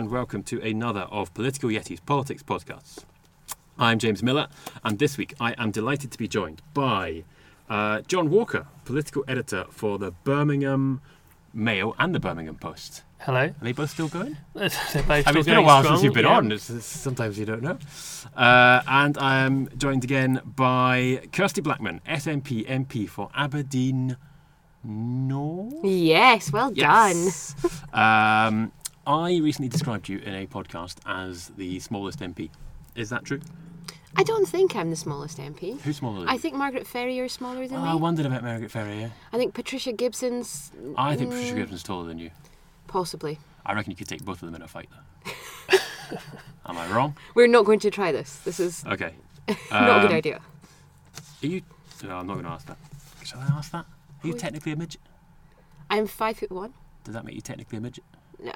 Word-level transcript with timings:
Hello, 0.00 0.06
and 0.06 0.14
welcome 0.14 0.42
to 0.44 0.58
another 0.62 1.02
of 1.10 1.34
Political 1.34 1.68
Yeti's 1.68 2.00
Politics 2.00 2.42
podcasts. 2.42 3.04
I'm 3.78 3.98
James 3.98 4.22
Miller, 4.22 4.48
and 4.82 4.98
this 4.98 5.18
week 5.18 5.34
I 5.38 5.52
am 5.58 5.70
delighted 5.72 6.10
to 6.12 6.16
be 6.16 6.26
joined 6.26 6.62
by 6.72 7.24
uh, 7.68 8.00
John 8.08 8.30
Walker, 8.30 8.66
political 8.86 9.26
editor 9.28 9.66
for 9.68 9.98
the 9.98 10.12
Birmingham 10.24 11.02
Mail 11.52 11.94
and 11.98 12.14
the 12.14 12.18
Birmingham 12.18 12.56
Post. 12.56 13.02
Hello. 13.18 13.40
Are 13.40 13.54
they 13.60 13.72
both 13.72 13.90
still 13.90 14.08
going? 14.08 14.38
They're 14.54 14.70
both 14.70 15.10
I 15.10 15.12
mean, 15.12 15.22
still 15.22 15.36
it's 15.36 15.46
been 15.46 15.56
a 15.58 15.62
while 15.62 15.82
strong, 15.82 15.96
since 15.96 16.04
you've 16.04 16.14
been 16.14 16.24
yeah. 16.24 16.36
on. 16.38 16.50
It's, 16.50 16.70
it's- 16.70 16.86
sometimes 16.86 17.38
you 17.38 17.44
don't 17.44 17.62
know. 17.62 17.76
Uh, 18.34 18.80
and 18.88 19.18
I 19.18 19.40
am 19.40 19.68
joined 19.76 20.02
again 20.02 20.40
by 20.46 21.28
Kirsty 21.30 21.60
Blackman, 21.60 22.00
SNP 22.08 22.66
MP 22.66 23.06
for 23.06 23.28
Aberdeen 23.34 24.16
North. 24.82 25.84
Yes, 25.84 26.50
well 26.50 26.72
Yes. 26.72 27.54
um, 27.92 28.72
I 29.10 29.38
recently 29.38 29.68
described 29.68 30.08
you 30.08 30.18
in 30.18 30.34
a 30.34 30.46
podcast 30.46 30.98
as 31.04 31.48
the 31.56 31.80
smallest 31.80 32.20
MP. 32.20 32.48
Is 32.94 33.10
that 33.10 33.24
true? 33.24 33.40
I 34.16 34.22
don't 34.22 34.46
think 34.46 34.76
I'm 34.76 34.90
the 34.90 34.96
smallest 34.96 35.38
MP. 35.38 35.80
Who's 35.80 35.96
smaller? 35.96 36.20
Than 36.20 36.28
I 36.28 36.38
think 36.38 36.54
Margaret 36.54 36.86
Ferrier 36.86 37.24
is 37.24 37.32
smaller 37.32 37.66
than 37.66 37.78
Oh, 37.78 37.84
I 37.84 37.94
wondered 37.94 38.26
about 38.26 38.42
Margaret 38.44 38.70
Ferrier. 38.70 39.10
I 39.32 39.36
think 39.38 39.52
Patricia 39.54 39.92
Gibson's 39.92 40.70
I 40.96 41.16
think 41.16 41.30
Patricia 41.30 41.54
Mm. 41.54 41.56
Gibson's 41.56 41.82
taller 41.82 42.06
than 42.06 42.18
you. 42.18 42.30
possibly. 42.86 43.38
I 43.66 43.74
reckon 43.74 43.90
you 43.90 43.96
could 43.96 44.08
take 44.08 44.24
both 44.24 44.42
of 44.42 44.46
them 44.46 44.54
in 44.54 44.62
a 44.62 44.68
fight, 44.68 44.88
though. 44.90 45.78
Am 46.66 46.78
I 46.78 46.88
wrong? 46.92 47.16
We're 47.34 47.46
not 47.48 47.64
going 47.64 47.78
to 47.80 47.90
try 47.90 48.10
this. 48.12 48.36
This 48.44 48.58
is 48.60 48.84
Okay. 48.86 49.12
not 49.70 49.98
a 49.98 50.00
good 50.02 50.10
Um, 50.12 50.16
idea. 50.16 50.40
Are 51.42 51.46
you? 51.46 51.62
No, 52.04 52.16
I'm 52.16 52.26
not 52.26 52.34
going 52.34 52.44
to 52.46 52.50
ask 52.52 52.66
that. 52.66 52.78
Shall 53.24 53.40
I 53.40 53.46
ask 53.46 53.72
that? 53.72 53.86
Are 54.22 54.26
you 54.26 54.32
Who- 54.34 54.38
technically 54.38 54.72
a 54.72 54.76
midget? 54.76 55.00
I'm 55.88 56.06
five 56.06 56.36
foot 56.38 56.50
one. 56.52 56.74
Does 57.04 57.14
that 57.14 57.24
make 57.24 57.34
you 57.34 57.40
technically 57.40 57.78
a 57.78 57.80
midget? 57.80 58.04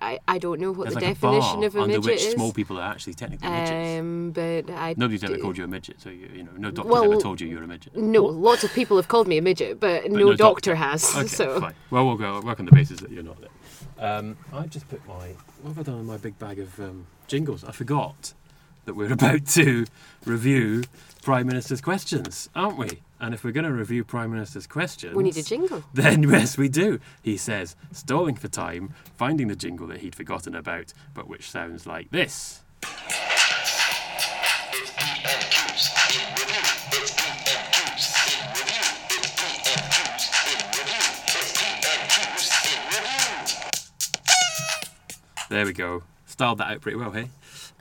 I, 0.01 0.19
I 0.27 0.39
don't 0.39 0.61
know 0.61 0.73
what 0.73 0.85
There's 0.85 0.95
the 0.95 1.01
like 1.01 1.21
definition 1.21 1.51
a 1.51 1.57
bar 1.57 1.67
of 1.67 1.77
a 1.77 1.81
under 1.81 1.95
midget 1.99 2.13
which 2.13 2.23
is. 2.25 2.35
small 2.35 2.53
people 2.53 2.79
are 2.79 2.91
actually 2.91 3.15
technically 3.15 3.49
midgets. 3.49 4.01
um, 4.01 4.31
but 4.33 4.71
I 4.71 4.95
Nobody's 4.97 5.25
ever 5.25 5.39
called 5.39 5.57
you 5.59 5.65
a 5.65 5.69
midget, 5.69 6.01
so 6.01 6.11
you, 6.11 6.29
you 6.35 6.43
know, 6.45 6.51
no 6.57 6.71
doctor's 6.71 6.93
Well, 6.93 7.05
ever 7.13 7.21
told 7.21 7.41
you 7.41 7.49
you're 7.49 7.63
a 7.63 7.67
midget. 7.67 7.97
No, 7.97 8.25
lots 8.25 8.65
of 8.65 8.73
people 8.73 8.97
have 8.97 9.09
called 9.09 9.29
me 9.29 9.39
a 9.39 9.43
midget, 9.43 9.81
but, 9.81 10.11
no, 10.11 10.19
no 10.19 10.35
doctor, 10.35 10.73
doctor. 10.73 10.75
has. 10.77 11.15
Okay, 11.17 11.27
so 11.27 11.61
fine. 11.61 11.75
Well, 11.91 12.07
we'll 12.07 12.17
go 12.17 12.41
work 12.41 12.61
on 12.61 12.67
the 12.67 12.73
basis 12.73 13.01
that 13.01 13.11
you're 13.11 13.23
not 13.23 13.39
there. 13.41 13.51
Um, 13.99 14.37
I've 14.53 14.71
just 14.71 14.89
put 14.89 15.07
my. 15.07 15.31
What 15.63 15.77
have 15.77 15.79
I 15.79 15.83
done 15.83 16.01
in 16.01 16.07
my 16.07 16.17
big 16.17 16.39
bag 16.39 16.59
of 16.59 16.79
um, 16.81 17.07
jingles? 17.27 17.65
I 17.65 17.73
forgot 17.73 18.35
that 18.85 18.95
we're 18.95 19.13
about 19.21 19.47
to 19.49 19.87
review 20.25 20.85
Prime 21.23 21.47
Minister's 21.47 21.81
questions, 21.81 22.49
aren't 22.55 22.77
we? 22.79 23.01
And 23.25 23.33
if 23.33 23.43
we're 23.43 23.53
going 23.53 23.65
to 23.65 23.73
review 23.73 24.05
Prime 24.05 24.31
Minister's 24.33 24.67
questions, 24.67 25.17
we 25.17 25.23
need 25.23 25.39
a 25.39 25.43
jingle. 25.43 25.83
Then 25.95 26.25
yes, 26.25 26.59
we 26.59 26.69
do. 26.69 27.01
He 27.23 27.39
says, 27.39 27.75
stalling 27.91 28.35
for 28.35 28.49
time, 28.49 28.93
finding 29.17 29.49
the 29.49 29.57
jingle 29.57 29.87
that 29.87 30.01
he'd 30.01 30.15
forgotten 30.15 30.55
about, 30.55 30.93
but 31.15 31.27
which 31.27 31.51
sounds 31.51 31.87
like 31.87 32.11
this. 32.11 32.61
There 45.49 45.65
we 45.65 45.73
go. 45.73 46.03
Styled 46.27 46.59
that 46.59 46.73
out 46.73 46.83
pretty 46.83 46.99
well, 46.99 47.13
hey? 47.13 47.31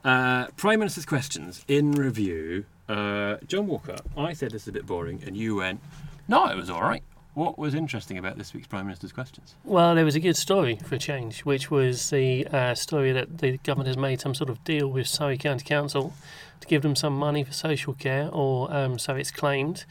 Uh, 0.06 0.48
Prime 0.56 0.80
Minister's 0.80 1.06
questions 1.06 1.66
in 1.68 1.92
review. 1.92 2.64
Uh, 2.88 3.38
John 3.48 3.68
Walker, 3.68 3.96
I 4.18 4.34
said 4.34 4.52
this 4.52 4.64
is 4.64 4.68
a 4.68 4.72
bit 4.72 4.86
boring, 4.86 5.24
and 5.26 5.38
you 5.38 5.56
went, 5.56 5.80
no, 6.28 6.48
it 6.48 6.56
was 6.56 6.70
all 6.70 6.82
right. 6.82 7.04
What 7.34 7.58
was 7.58 7.74
interesting 7.74 8.20
about 8.20 8.38
this 8.38 8.54
week's 8.54 8.68
Prime 8.68 8.86
Minister's 8.86 9.12
questions? 9.12 9.56
Well, 9.64 9.96
there 9.96 10.06
was 10.06 10.16
a 10.16 10.20
good 10.20 10.38
story 10.38 10.76
for 10.76 10.96
a 10.96 11.00
change, 11.00 11.46
which 11.46 11.72
was 11.72 12.12
the 12.12 12.46
uh, 12.48 12.76
story 12.76 13.12
that 13.12 13.40
the 13.40 13.58
government 13.60 13.88
has 13.88 13.98
made 13.98 14.22
some 14.22 14.36
sort 14.36 14.52
of 14.52 14.64
deal 14.64 14.88
with 14.88 15.08
Surrey 15.08 15.38
County 15.38 15.64
Council 15.64 16.14
to 16.60 16.68
give 16.68 16.84
them 16.84 16.96
some 16.96 17.18
money 17.18 17.44
for 17.44 17.52
social 17.52 17.94
care, 17.94 18.30
or 18.32 18.72
um, 18.72 19.00
so 19.00 19.16
it's 19.16 19.32
claimed. 19.32 19.86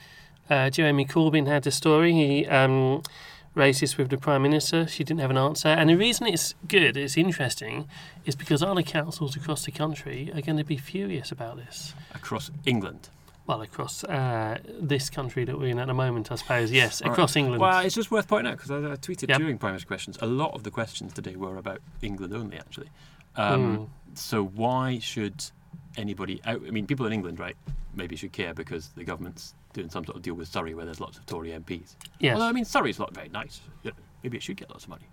Uh, 0.49 0.71
Jeremy 0.71 1.05
Corbyn 1.05 1.47
had 1.49 1.65
the 1.65 1.73
story. 1.73 2.13
He 2.13 2.47
um, 2.47 3.03
this 3.55 3.97
with 3.97 4.09
the 4.11 4.17
Prime 4.19 4.43
Minister. 4.43 4.87
She 4.87 5.05
didn't 5.05 5.21
have 5.21 5.31
an 5.31 5.39
answer. 5.39 5.69
And 5.69 5.91
the 5.91 5.97
reason 5.97 6.27
it's 6.27 6.55
good, 6.69 6.97
it's 6.97 7.17
interesting, 7.17 7.89
is 8.25 8.35
because 8.35 8.63
other 8.63 8.83
councils 8.83 9.37
across 9.37 9.65
the 9.65 9.71
country 9.73 10.31
are 10.35 10.41
going 10.41 10.57
to 10.59 10.65
be 10.65 10.77
furious 10.77 11.31
about 11.31 11.57
this. 11.57 11.95
Across 12.15 12.51
England. 12.67 13.09
Well, 13.47 13.61
across 13.61 14.05
uh, 14.05 14.59
this 14.81 15.11
country 15.11 15.45
that 15.45 15.59
we're 15.59 15.69
in 15.69 15.79
at 15.81 15.89
the 15.89 15.95
moment, 15.95 16.31
I 16.31 16.37
suppose. 16.37 16.71
Yes, 16.71 17.03
All 17.03 17.09
right. 17.09 17.13
across 17.13 17.35
England. 17.37 17.61
Well, 17.61 17.85
it's 17.85 17.95
just 17.95 18.11
worth 18.11 18.29
pointing 18.29 18.53
out 18.53 18.59
because 18.59 18.71
I, 18.71 18.77
I 18.93 18.97
tweeted 18.97 19.29
Yep. 19.29 19.39
during 19.39 19.59
Prime 19.59 19.73
Minister's 19.73 19.87
questions. 19.89 20.19
A 20.23 20.27
lot 20.27 20.55
of 20.55 20.63
the 20.63 20.71
questions 20.71 21.13
today 21.13 21.35
were 21.37 21.57
about 21.57 21.81
England 22.03 22.33
only, 22.35 22.57
actually. 22.57 22.89
Um, 23.37 23.77
Hmm. 23.77 23.85
So 24.15 24.45
why 24.45 24.99
should 25.01 25.43
anybody 25.97 26.41
out? 26.45 26.63
I 26.67 26.71
mean, 26.71 26.87
people 26.87 27.07
in 27.07 27.13
England, 27.13 27.39
right? 27.39 27.57
Maybe 27.95 28.17
should 28.17 28.33
care 28.33 28.55
because 28.55 28.89
the 28.97 29.05
government's 29.05 29.55
doing 29.73 29.91
some 29.91 30.05
sort 30.05 30.17
of 30.17 30.23
deal 30.23 30.35
with 30.35 30.49
Surrey 30.49 30.75
where 30.75 30.85
there's 30.85 31.01
lots 31.01 31.19
of 31.19 31.27
Tory 31.27 31.51
MPs. 31.51 31.97
Yes. 32.21 32.35
Although 32.35 32.47
I 32.47 32.53
mean, 32.53 32.65
Surrey's 32.65 32.99
not 32.99 33.15
very 33.15 33.29
nice. 33.29 33.61
You 33.83 33.91
know, 33.91 33.97
maybe 34.23 34.37
it 34.37 34.43
should 34.43 34.57
get 34.57 34.71
lots 34.71 34.85
of 34.85 34.91
money. 34.91 35.07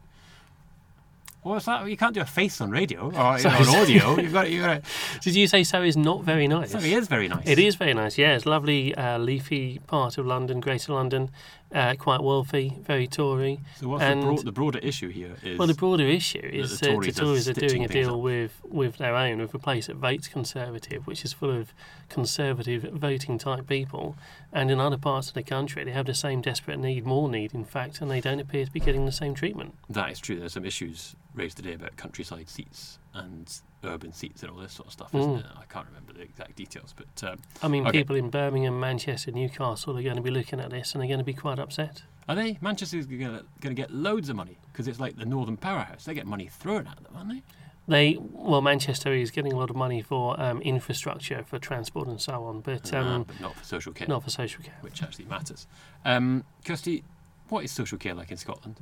What's 1.41 1.65
that? 1.65 1.87
You 1.89 1.95
can't 1.95 2.13
do 2.13 2.19
a 2.19 2.25
face 2.25 2.59
on 2.59 2.69
radio 2.69 3.11
or 3.15 3.39
Sorry. 3.39 3.55
on 3.55 3.75
audio. 3.75 4.19
You've 4.19 4.33
got, 4.33 4.49
you've 4.51 4.65
got 4.65 4.81
Did 5.21 5.35
you 5.35 5.47
say 5.47 5.63
Surrey's 5.63 5.95
not 5.95 6.23
very 6.23 6.47
nice? 6.47 6.71
Surrey 6.71 6.93
is 6.93 7.07
very 7.07 7.29
nice. 7.29 7.47
It 7.47 7.59
is 7.59 7.75
very 7.75 7.93
nice, 7.93 8.17
yeah. 8.17 8.35
It's 8.35 8.45
lovely, 8.45 8.93
uh, 8.95 9.17
leafy 9.17 9.79
part 9.87 10.17
of 10.17 10.25
London, 10.25 10.59
Greater 10.59 10.93
London, 10.93 11.31
uh, 11.73 11.95
quite 11.99 12.21
wealthy, 12.21 12.77
very 12.81 13.07
Tory. 13.07 13.59
So 13.79 13.89
what's 13.89 14.03
and- 14.03 14.21
the, 14.21 14.25
broad, 14.25 14.45
the 14.45 14.51
broader 14.51 14.79
issue 14.79 15.09
here 15.09 15.35
is 15.43 15.57
Well, 15.59 15.67
the 15.67 15.73
broader 15.75 16.05
issue 16.05 16.39
is 16.39 16.79
the 16.79 16.85
that 16.87 16.93
Tories 16.93 17.15
the 17.15 17.21
are 17.21 17.25
Tories 17.25 17.49
are 17.49 17.53
doing 17.53 17.85
a 17.85 17.87
deal 17.87 18.15
up. 18.15 18.21
with, 18.21 18.59
with 18.63 18.97
their 18.97 19.15
own, 19.15 19.39
with 19.39 19.53
a 19.53 19.59
place 19.59 19.87
that 19.87 19.95
votes 19.97 20.27
Conservative, 20.27 21.05
which 21.05 21.23
is 21.23 21.33
full 21.33 21.51
of 21.51 21.73
Conservative 22.09 22.83
voting 22.93 23.37
type 23.37 23.67
people. 23.67 24.15
And 24.51 24.71
in 24.71 24.79
other 24.79 24.97
parts 24.97 25.27
of 25.29 25.35
the 25.35 25.43
country, 25.43 25.83
they 25.83 25.91
have 25.91 26.07
the 26.07 26.13
same 26.15 26.41
desperate 26.41 26.79
need, 26.79 27.05
more 27.05 27.29
need, 27.29 27.53
in 27.53 27.65
fact, 27.65 28.01
and 28.01 28.09
they 28.09 28.19
don't 28.21 28.39
appear 28.39 28.65
to 28.65 28.71
be 28.71 28.79
getting 28.79 29.05
the 29.05 29.11
same 29.11 29.33
treatment. 29.35 29.75
that 29.89 30.11
is 30.11 30.19
true. 30.19 30.39
There's 30.39 30.53
some 30.53 30.65
issues 30.65 31.15
raised 31.35 31.57
today 31.57 31.73
about 31.73 31.95
countryside 31.97 32.49
seats 32.49 32.97
and 33.13 33.47
urban 33.83 34.11
seats 34.13 34.43
and 34.43 34.51
all 34.51 34.57
this 34.57 34.73
sort 34.73 34.87
of 34.87 34.93
stuff, 34.93 35.13
isn't 35.15 35.31
Mm. 35.35 35.39
it? 35.39 35.45
I 35.57 35.65
can't 35.65 35.87
remember 35.87 36.13
the 36.13 36.21
exact 36.21 36.55
details, 36.55 36.93
but 36.95 37.23
um, 37.29 37.39
I 37.63 37.67
mean, 37.67 37.85
Okay. 37.87 37.99
people 37.99 38.15
in 38.15 38.29
Birmingham, 38.29 38.79
Manchester, 38.79 39.31
Newcastle 39.31 39.97
are 39.97 40.03
going 40.03 40.15
to 40.17 40.21
be 40.21 40.31
looking 40.31 40.59
at 40.59 40.69
this 40.69 40.93
and 40.93 41.01
they're 41.01 41.07
going 41.07 41.19
to 41.19 41.23
be 41.25 41.33
quite 41.33 41.59
upset. 41.59 42.03
are 42.27 42.35
they? 42.35 42.57
Manchester's 42.61 43.07
going 43.07 43.43
to 43.61 43.73
get 43.73 43.91
loads 43.91 44.29
of 44.29 44.35
money 44.35 44.57
because 44.71 44.87
it's 44.87 44.99
like 44.99 45.17
the 45.17 45.25
Northern 45.25 45.57
Powerhouse. 45.57 46.05
They 46.05 46.13
get 46.13 46.27
money 46.27 46.47
thrown 46.47 46.85
at 46.87 47.01
them, 47.03 47.15
aren't 47.15 47.29
they? 47.29 47.41
They 47.87 48.17
well, 48.19 48.61
Manchester 48.61 49.11
is 49.13 49.31
getting 49.31 49.51
a 49.51 49.57
lot 49.57 49.71
of 49.71 49.75
money 49.75 50.03
for 50.03 50.39
um, 50.39 50.61
infrastructure, 50.61 51.43
for 51.43 51.57
transport 51.57 52.07
and 52.07 52.21
so 52.21 52.43
on, 52.43 52.61
but 52.61 52.93
Ah, 52.93 52.97
um, 53.15 53.23
but 53.23 53.39
not 53.41 53.55
for 53.55 53.63
social 53.63 53.93
care, 53.93 54.07
not 54.07 54.23
for 54.23 54.29
social 54.29 54.63
care. 54.63 54.77
which 54.81 55.01
actually 55.01 55.25
matters. 55.25 55.65
Um, 56.05 56.43
Kirsty, 56.63 57.03
what 57.47 57.63
is 57.63 57.71
social 57.71 57.97
care 57.97 58.13
like 58.13 58.29
in 58.29 58.37
Scotland? 58.37 58.75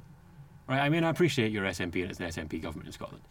Right. 0.67 0.79
I 0.81 0.89
mean, 0.89 1.03
I 1.03 1.09
appreciate 1.09 1.51
your 1.51 1.63
SNP 1.65 2.01
and 2.01 2.11
it's 2.11 2.19
an 2.19 2.27
SNP 2.27 2.61
government 2.61 2.87
in 2.87 2.93
Scotland, 2.93 3.23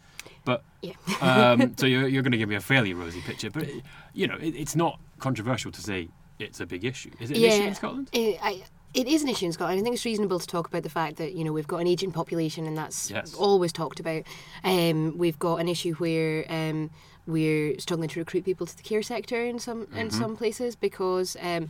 but 0.43 0.63
Yeah. 0.81 0.93
um, 1.21 1.75
so 1.77 1.85
you're, 1.85 2.07
you're 2.07 2.23
going 2.23 2.31
to 2.31 2.37
give 2.37 2.49
me 2.49 2.55
a 2.55 2.59
fairly 2.61 2.93
rosy 2.93 3.21
picture. 3.21 3.49
But 3.51 3.67
you 4.13 4.27
know, 4.27 4.35
it, 4.35 4.55
it's 4.55 4.75
not 4.75 4.99
controversial 5.19 5.71
to 5.71 5.81
say 5.81 6.09
it's 6.39 6.59
a 6.59 6.65
big 6.65 6.83
issue. 6.83 7.11
Is 7.19 7.29
it 7.31 7.37
an 7.37 7.43
issue 7.43 7.63
in 7.63 7.75
Scotland? 7.75 8.09
It, 8.11 8.39
I, 8.41 8.63
it 8.93 9.07
is 9.07 9.21
an 9.21 9.29
issue 9.29 9.45
in 9.45 9.51
Scotland. 9.51 9.79
I 9.79 9.83
think 9.83 9.93
it's 9.95 10.05
reasonable 10.05 10.39
to 10.39 10.47
talk 10.47 10.67
about 10.67 10.81
the 10.81 10.89
fact 10.89 11.17
that 11.17 11.33
you 11.33 11.43
know 11.43 11.51
we've 11.53 11.67
got 11.67 11.77
an 11.77 11.87
ageing 11.87 12.11
population, 12.11 12.65
and 12.65 12.75
that's 12.77 13.11
Yes. 13.11 13.35
always 13.35 13.71
talked 13.71 13.99
about. 13.99 14.23
Um, 14.63 15.15
we've 15.17 15.37
got 15.37 15.57
an 15.59 15.67
issue 15.67 15.93
where 15.95 16.45
um, 16.49 16.89
we're 17.27 17.77
struggling 17.79 18.09
to 18.09 18.19
recruit 18.19 18.45
people 18.45 18.65
to 18.65 18.75
the 18.75 18.81
care 18.83 19.03
sector 19.03 19.43
in 19.43 19.59
some 19.59 19.81
in 19.95 20.07
Mm-hmm. 20.07 20.17
some 20.19 20.35
places 20.35 20.75
because. 20.75 21.37
Um, 21.39 21.69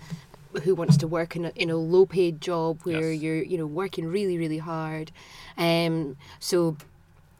who 0.63 0.75
wants 0.75 0.97
to 0.97 1.07
work 1.07 1.35
in 1.35 1.45
a, 1.45 1.51
in 1.55 1.69
a 1.69 1.75
low 1.77 2.05
paid 2.05 2.41
job 2.41 2.81
where 2.83 3.11
Yes. 3.11 3.21
you're 3.21 3.43
you 3.43 3.57
know 3.57 3.65
working 3.67 4.05
really 4.07 4.37
really 4.37 4.57
hard 4.59 5.11
um, 5.57 6.17
so 6.39 6.75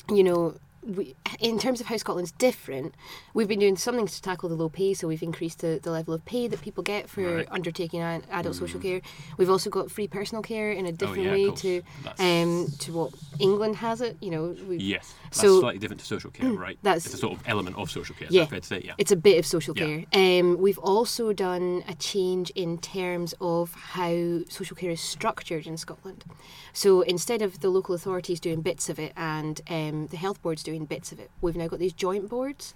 you 0.10 0.24
know 0.24 0.56
we, 0.96 1.16
in 1.40 1.60
terms 1.60 1.82
of 1.82 1.88
how 1.88 1.98
Scotland's 1.98 2.32
different, 2.32 2.96
we've 3.34 3.48
been 3.48 3.60
doing 3.60 3.78
something 3.78 4.08
to 4.08 4.22
tackle 4.22 4.50
the 4.50 4.56
low 4.56 4.70
pay. 4.70 4.94
So 4.94 5.08
we've 5.08 5.22
increased 5.24 5.60
the, 5.60 5.80
the 5.82 5.92
level 5.92 6.14
of 6.14 6.24
pay 6.26 6.48
that 6.48 6.62
people 6.62 6.84
get 6.84 7.10
for 7.10 7.36
Right. 7.38 7.48
undertaking 7.52 8.00
an 8.02 8.24
adult 8.32 8.56
social 8.56 8.80
care. 8.80 9.02
We've 9.38 9.50
also 9.50 9.70
got 9.70 9.92
free 9.92 10.08
personal 10.08 10.42
care 10.42 10.72
in 10.72 10.86
a 10.86 10.92
different 10.92 11.28
Oh, 11.28 11.34
yeah, 11.36 11.50
way 11.50 11.56
to 11.56 11.82
um, 12.20 12.68
to 12.80 12.94
what 12.94 13.14
England 13.40 13.76
has 13.78 14.02
it. 14.02 14.18
You 14.22 14.32
know, 14.32 14.56
Yes, 14.70 15.14
that's 15.26 15.42
So- 15.42 15.60
slightly 15.60 15.80
different 15.80 16.00
to 16.00 16.06
social 16.06 16.32
care, 16.32 16.52
right? 16.52 16.78
that's- 16.84 17.06
it's 17.06 17.16
a 17.16 17.18
sort 17.18 17.34
of 17.34 17.44
element 17.48 17.76
of 17.78 17.92
social 17.92 18.16
care. 18.16 18.28
Yeah. 18.32 18.46
fair 18.46 18.60
to 18.62 18.66
say? 18.68 18.82
Yeah. 18.86 18.94
It's 18.98 19.12
a 19.12 19.16
bit 19.16 19.38
of 19.38 19.46
social 19.46 19.76
Yeah. 19.78 20.04
care. 20.12 20.40
Um, 20.40 20.58
we've 20.58 20.78
also 20.80 21.34
done 21.34 21.84
a 21.88 21.94
change 21.96 22.50
in 22.52 22.78
terms 22.78 23.34
of 23.42 23.74
how 23.74 24.40
social 24.50 24.76
care 24.78 24.92
is 24.92 25.02
structured 25.02 25.68
in 25.68 25.78
Scotland. 25.78 26.24
So 26.74 27.02
instead 27.02 27.42
of 27.42 27.60
the 27.62 27.70
local 27.70 27.96
authorities 27.96 28.40
doing 28.40 28.62
bits 28.62 28.88
of 28.90 29.00
it 29.00 29.12
and 29.18 29.60
um, 29.70 30.08
the 30.08 30.18
health 30.18 30.42
boards 30.42 30.62
doing 30.64 30.77
bits 30.86 31.12
of 31.12 31.20
it. 31.20 31.30
We've 31.42 31.56
now 31.56 31.68
got 31.68 31.80
these 31.80 31.94
joint 31.94 32.30
boards. 32.30 32.74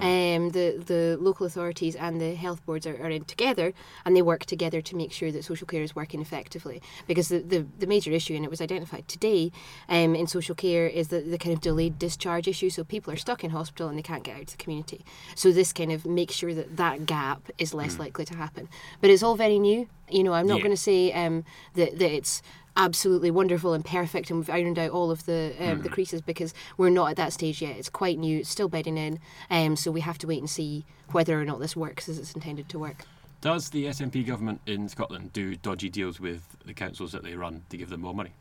Um, 0.00 0.50
the 0.50 0.82
the 0.84 1.16
local 1.20 1.46
authorities 1.46 1.94
and 1.96 2.20
the 2.20 2.34
health 2.34 2.64
boards 2.66 2.86
are, 2.86 2.96
are 3.02 3.10
in 3.10 3.24
together, 3.24 3.72
and 4.04 4.16
they 4.16 4.22
work 4.22 4.44
together 4.44 4.80
to 4.82 4.96
make 4.96 5.12
sure 5.12 5.30
that 5.32 5.44
social 5.44 5.66
care 5.66 5.82
is 5.82 5.94
working 5.94 6.20
effectively. 6.20 6.82
Because 7.06 7.28
the, 7.28 7.38
the, 7.40 7.66
the 7.78 7.86
major 7.86 8.10
issue, 8.12 8.34
and 8.34 8.44
it 8.44 8.50
was 8.50 8.60
identified 8.60 9.06
today, 9.08 9.52
um, 9.88 10.14
in 10.14 10.26
social 10.26 10.54
care 10.54 10.86
is 10.86 11.08
the, 11.08 11.20
the 11.20 11.38
kind 11.38 11.54
of 11.54 11.60
delayed 11.60 11.98
discharge 11.98 12.48
issue. 12.48 12.70
So 12.70 12.84
people 12.84 13.12
are 13.12 13.16
stuck 13.16 13.44
in 13.44 13.50
hospital 13.50 13.88
and 13.88 13.96
they 13.98 14.02
can't 14.02 14.24
get 14.24 14.36
out 14.36 14.46
to 14.48 14.56
the 14.58 14.62
community. 14.62 15.04
So 15.34 15.52
this 15.52 15.72
kind 15.72 15.92
of 15.92 16.04
makes 16.06 16.34
sure 16.34 16.54
that 16.54 16.76
that 16.76 17.06
gap 17.06 17.50
is 17.58 17.72
less 17.74 17.98
likely 17.98 18.24
to 18.26 18.36
happen. 18.36 18.68
But 19.00 19.10
it's 19.10 19.22
all 19.22 19.36
very 19.36 19.58
new. 19.58 19.88
You 20.10 20.24
know, 20.24 20.32
I'm 20.32 20.46
not 20.46 20.58
Yeah. 20.58 20.62
going 20.64 20.76
to 20.76 20.82
say 20.82 21.12
um, 21.12 21.44
that 21.74 21.98
that 21.98 22.10
it's 22.12 22.42
absolutely 22.76 23.30
wonderful 23.30 23.72
and 23.72 23.84
perfect 23.84 24.30
and 24.30 24.38
we've 24.38 24.50
ironed 24.50 24.78
out 24.78 24.90
all 24.90 25.10
of 25.10 25.26
the 25.26 25.54
um, 25.60 25.82
the 25.82 25.88
creases 25.88 26.20
because 26.20 26.52
we're 26.76 26.90
not 26.90 27.10
at 27.10 27.16
that 27.16 27.32
stage 27.32 27.62
yet. 27.62 27.76
It's 27.76 27.88
quite 27.88 28.18
new 28.18 28.40
it's 28.40 28.50
still 28.50 28.68
bedding 28.68 28.96
in 28.96 29.18
um, 29.50 29.76
so 29.76 29.90
we 29.90 30.00
have 30.00 30.18
to 30.18 30.26
wait 30.26 30.40
and 30.40 30.50
see 30.50 30.84
whether 31.12 31.40
or 31.40 31.44
not 31.44 31.60
this 31.60 31.76
works 31.76 32.08
as 32.08 32.18
it's 32.18 32.32
intended 32.32 32.68
to 32.70 32.78
work. 32.78 33.04
Does 33.40 33.70
the 33.70 33.84
SNP 33.86 34.26
government 34.26 34.60
in 34.66 34.88
Scotland 34.88 35.32
do 35.32 35.54
dodgy 35.56 35.90
deals 35.90 36.18
with 36.18 36.56
the 36.64 36.72
councils 36.72 37.12
that 37.12 37.22
they 37.22 37.34
run 37.34 37.62
to 37.68 37.76
give 37.76 37.90
them 37.90 38.00
more 38.00 38.14
money? 38.14 38.32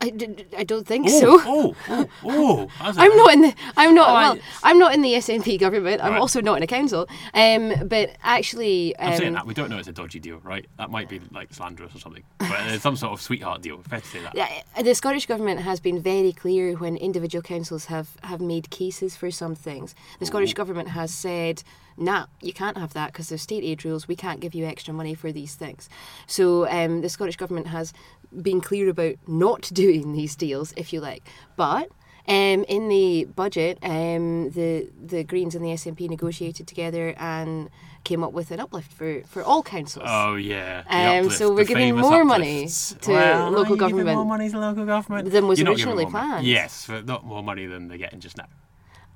I, 0.00 0.10
d- 0.10 0.44
I 0.56 0.62
don't 0.62 0.86
think 0.86 1.06
Oh, 1.08 1.20
so 1.20 1.40
oh, 1.44 1.76
oh, 1.88 2.08
oh! 2.24 2.68
that's 2.80 2.96
a- 2.98 3.00
I'm 3.00 3.16
not 3.16 3.32
in 3.32 3.42
the. 3.42 3.54
I'm 3.76 3.94
not. 3.96 4.08
Oh, 4.08 4.12
I- 4.12 4.22
well, 4.34 4.38
I'm 4.62 4.78
not 4.78 4.94
in 4.94 5.02
the 5.02 5.14
SNP 5.14 5.58
government. 5.58 6.00
I'm 6.04 6.12
Right. 6.12 6.20
also 6.20 6.40
not 6.40 6.56
in 6.56 6.62
a 6.62 6.68
council. 6.68 7.08
Um, 7.34 7.88
but 7.88 8.10
actually, 8.22 8.94
um, 8.96 9.12
I'm 9.12 9.18
saying 9.18 9.32
that 9.32 9.44
we 9.46 9.54
don't 9.54 9.70
know 9.70 9.78
it's 9.78 9.88
a 9.88 9.92
dodgy 9.92 10.20
deal, 10.20 10.38
right? 10.44 10.66
That 10.78 10.90
might 10.90 11.08
be 11.08 11.20
like 11.32 11.52
slanderous 11.52 11.96
or 11.96 11.98
something, 11.98 12.22
but 12.38 12.48
it's 12.68 12.82
some 12.84 12.94
sort 12.94 13.12
of 13.12 13.20
sweetheart 13.20 13.60
deal. 13.62 13.82
Fair 13.88 14.00
to 14.00 14.06
say 14.06 14.20
that. 14.20 14.36
Yeah, 14.36 14.48
the 14.80 14.94
Scottish 14.94 15.26
government 15.26 15.60
has 15.62 15.80
been 15.80 16.00
very 16.00 16.32
clear 16.32 16.74
when 16.76 16.96
individual 16.96 17.42
councils 17.42 17.86
have, 17.86 18.10
have 18.22 18.40
made 18.40 18.70
cases 18.70 19.16
for 19.16 19.32
some 19.32 19.56
things. 19.56 19.96
The 20.20 20.26
Scottish 20.26 20.54
government 20.54 20.90
has 20.90 21.12
said, 21.12 21.64
nah, 21.98 22.26
you 22.40 22.52
can't 22.52 22.78
have 22.78 22.92
that 22.94 23.12
because 23.12 23.28
there's 23.28 23.42
state 23.42 23.64
aid 23.64 23.84
rules. 23.84 24.08
We 24.08 24.16
can't 24.16 24.40
give 24.40 24.54
you 24.54 24.64
extra 24.64 24.94
money 24.94 25.14
for 25.14 25.32
these 25.32 25.54
things. 25.54 25.88
So 26.26 26.68
um, 26.68 27.00
the 27.00 27.08
Scottish 27.08 27.36
government 27.36 27.66
has 27.68 27.92
been 28.42 28.60
clear 28.60 28.88
about 28.88 29.16
not 29.26 29.62
doing 29.72 30.12
these 30.12 30.36
deals, 30.36 30.72
if 30.76 30.92
you 30.92 31.00
like. 31.00 31.28
But 31.56 31.88
um, 32.26 32.64
in 32.68 32.88
the 32.88 33.24
budget, 33.24 33.78
um, 33.82 34.50
the 34.50 34.88
the 35.02 35.24
Greens 35.24 35.54
and 35.54 35.64
the 35.64 35.70
SNP 35.70 36.08
negotiated 36.08 36.66
together 36.66 37.14
and 37.18 37.70
came 38.04 38.22
up 38.22 38.32
with 38.32 38.50
an 38.50 38.60
uplift 38.60 38.92
for, 38.92 39.22
for 39.22 39.42
all 39.42 39.62
councils. 39.62 40.06
Oh 40.06 40.36
yeah. 40.36 40.84
Um, 40.88 41.24
uplift, 41.24 41.38
so 41.38 41.52
we're 41.52 41.64
giving 41.64 41.96
more 41.96 42.24
money 42.24 42.68
to 42.68 43.10
well, 43.10 43.50
local 43.50 43.60
are 43.60 43.76
you 43.76 43.76
giving 43.76 43.78
government 43.78 44.16
More 44.16 44.24
money 44.24 44.50
to 44.50 44.58
local 44.58 44.84
government 44.84 45.30
than 45.30 45.46
was 45.48 45.58
You're 45.58 45.70
originally 45.70 46.06
planned. 46.06 46.46
Yes, 46.46 46.86
but 46.86 47.06
not 47.06 47.24
more 47.24 47.42
money 47.42 47.66
than 47.66 47.88
they're 47.88 47.98
getting 47.98 48.20
just 48.20 48.36
now. 48.36 48.46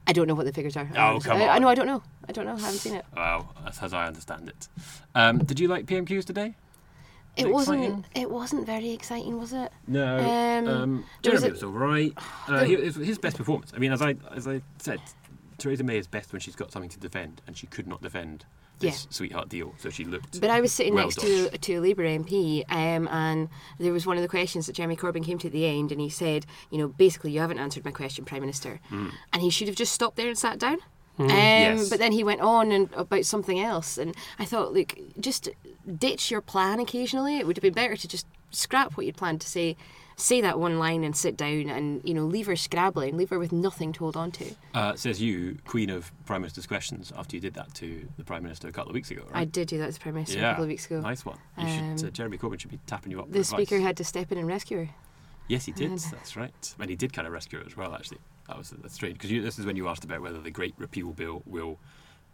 I 0.07 0.13
don't 0.13 0.27
know 0.27 0.35
what 0.35 0.47
the 0.47 0.53
figures 0.53 0.77
are. 0.77 0.89
Oh, 0.97 1.21
come 1.21 1.37
I, 1.41 1.45
I 1.47 1.57
on. 1.57 1.63
know. 1.63 1.69
I 1.69 1.75
don't 1.75 1.87
know. 1.87 2.03
I 2.29 2.33
don't 2.33 2.45
know. 2.45 2.55
I 2.55 2.61
haven't 2.61 2.79
seen 2.79 2.95
it. 2.95 3.05
Well, 3.17 3.55
that's 3.65 3.83
as 3.83 3.93
I 3.95 4.07
understand 4.07 4.49
it. 4.49 4.69
Um, 5.15 5.39
did 5.39 5.61
you 5.61 5.69
like 5.69 5.87
PMQs 5.87 6.25
today? 6.25 6.55
It 7.37 7.47
it 7.47 7.53
wasn't. 7.53 7.79
exciting? 7.85 8.05
It 8.15 8.31
wasn't 8.31 8.67
very 8.67 8.91
exciting, 8.91 9.39
was 9.39 9.53
it? 9.53 9.71
No. 9.87 10.19
Um, 10.19 10.69
Um, 10.69 11.05
there 11.23 11.33
was 11.33 11.41
Jeremy 11.43 11.49
a- 11.49 11.51
was 11.53 11.63
all 11.63 11.71
right. 11.71 12.13
Uh, 12.49 12.65
he- 12.65 12.77
his 13.05 13.19
best 13.19 13.37
performance. 13.37 13.73
I 13.75 13.79
mean, 13.79 13.93
as 13.93 14.03
I 14.03 14.17
as 14.35 14.47
I 14.49 14.61
said, 14.79 15.01
Theresa 15.59 15.85
May 15.85 15.97
is 15.99 16.07
best 16.09 16.33
when 16.33 16.41
she's 16.41 16.57
got 16.57 16.73
something 16.73 16.91
to 16.91 16.99
defend, 16.99 17.41
and 17.47 17.57
she 17.57 17.67
could 17.69 17.87
not 17.87 18.03
defend 18.03 18.45
this 18.83 19.07
sweetheart 19.11 19.49
deal, 19.49 19.75
so 19.79 19.89
she 19.91 20.05
looked. 20.05 20.41
But 20.41 20.51
I 20.51 20.61
was 20.61 20.73
sitting 20.73 20.95
Well 20.95 21.05
next 21.05 21.21
to 21.21 21.45
dodged. 21.51 21.63
to 21.63 21.75
a 21.77 21.81
Labour 21.81 22.05
MP, 22.05 22.65
um, 22.69 23.09
and 23.09 23.49
there 23.79 23.93
was 23.93 24.05
one 24.07 24.17
of 24.17 24.23
the 24.23 24.29
questions 24.29 24.67
that 24.67 24.75
Jeremy 24.75 24.97
Corbyn 24.97 25.25
came 25.25 25.39
to 25.39 25.47
at 25.49 25.53
the 25.53 25.67
end, 25.67 25.91
and 25.93 26.01
he 26.01 26.09
said, 26.11 26.47
you 26.71 26.79
know, 26.79 26.89
basically, 26.89 27.31
you 27.33 27.41
haven't 27.41 27.59
answered 27.59 27.85
my 27.85 27.91
question, 27.91 28.25
Prime 28.25 28.41
Minister, 28.43 28.81
and 28.91 29.43
he 29.43 29.51
should 29.51 29.69
have 29.69 29.77
just 29.77 29.93
stopped 29.93 30.17
there 30.17 30.29
and 30.29 30.37
sat 30.39 30.59
down. 30.59 30.79
Um, 31.19 31.29
Yes. 31.29 31.91
But 31.91 31.99
then 31.99 32.13
he 32.13 32.25
went 32.25 32.41
on 32.41 32.73
and 32.73 32.89
about 32.95 33.25
something 33.27 33.61
else, 33.61 33.99
and 33.99 34.15
I 34.39 34.45
thought, 34.45 34.73
look, 34.73 34.97
just 35.21 35.49
ditch 35.99 36.31
your 36.31 36.41
plan 36.41 36.81
occasionally. 36.81 37.39
It 37.39 37.47
would 37.47 37.57
have 37.57 37.63
been 37.63 37.75
better 37.75 37.97
to 37.97 38.09
just 38.09 38.27
scrap 38.53 38.97
what 38.97 39.07
you'd 39.07 39.17
planned 39.17 39.41
to 39.41 39.49
say, 39.49 39.77
say 40.17 40.41
that 40.41 40.59
one 40.59 40.79
line, 40.79 41.05
and 41.05 41.17
sit 41.17 41.37
down, 41.37 41.69
and 41.69 42.01
you 42.05 42.15
know, 42.15 42.25
leave 42.25 42.47
her 42.47 42.57
scrabbling, 42.57 43.17
leave 43.17 43.31
her 43.31 43.39
with 43.39 43.53
nothing 43.53 43.93
to 43.95 44.01
hold 44.01 44.17
on 44.17 44.31
to. 44.33 44.55
Uh, 44.75 44.95
says 44.95 45.21
you, 45.21 45.59
Queen 45.67 45.91
of 45.91 46.13
Prime 46.27 46.43
Minister's 46.43 46.67
questions, 46.67 47.13
after 47.17 47.37
you 47.37 47.41
did 47.41 47.55
that 47.55 47.73
to 47.75 48.07
the 48.19 48.25
Prime 48.25 48.43
Minister 48.43 48.69
a 48.69 48.73
couple 48.73 48.91
of 48.91 48.95
weeks 48.95 49.11
ago, 49.11 49.23
right? 49.31 49.41
I 49.43 49.45
did 49.45 49.69
do 49.69 49.79
that 49.79 49.87
to 49.87 49.93
the 49.95 50.01
Prime 50.01 50.15
Minister 50.15 50.39
yeah, 50.39 50.47
a 50.47 50.51
couple 50.53 50.65
of 50.65 50.69
weeks 50.69 50.87
ago. 50.87 51.01
Nice 51.01 51.25
one. 51.25 51.39
You 51.59 51.65
Um, 51.67 51.99
should, 51.99 52.07
uh, 52.09 52.11
Jeremy 52.11 52.39
Corbyn 52.39 52.61
should 52.61 52.71
be 52.71 52.79
tapping 52.87 53.11
you 53.13 53.21
up. 53.21 53.31
The. 53.31 53.43
Speaker 53.45 53.81
had 53.81 53.97
to 53.97 54.05
step 54.05 54.31
in 54.33 54.39
and 54.39 54.47
rescue 54.47 54.85
her. 54.85 54.91
Yes, 55.49 55.65
he 55.65 55.73
did. 55.73 55.91
And- 55.91 55.99
That's 55.99 56.37
right. 56.37 56.75
And 56.79 56.89
he 56.89 56.97
did 56.97 57.13
kind 57.13 57.27
of 57.27 57.33
rescue 57.33 57.59
her 57.59 57.65
as 57.67 57.77
well. 57.77 57.95
Actually, 57.95 58.19
that 58.49 58.57
was 58.57 58.71
that's 58.71 58.95
strange 58.95 59.15
because 59.19 59.31
this 59.31 59.59
is 59.59 59.67
when 59.67 59.77
you 59.77 59.89
asked 59.89 60.05
about 60.05 60.23
whether 60.23 60.41
the 60.41 60.51
Great 60.51 60.75
Repeal 60.79 61.09
Bill 61.13 61.43
will 61.47 61.79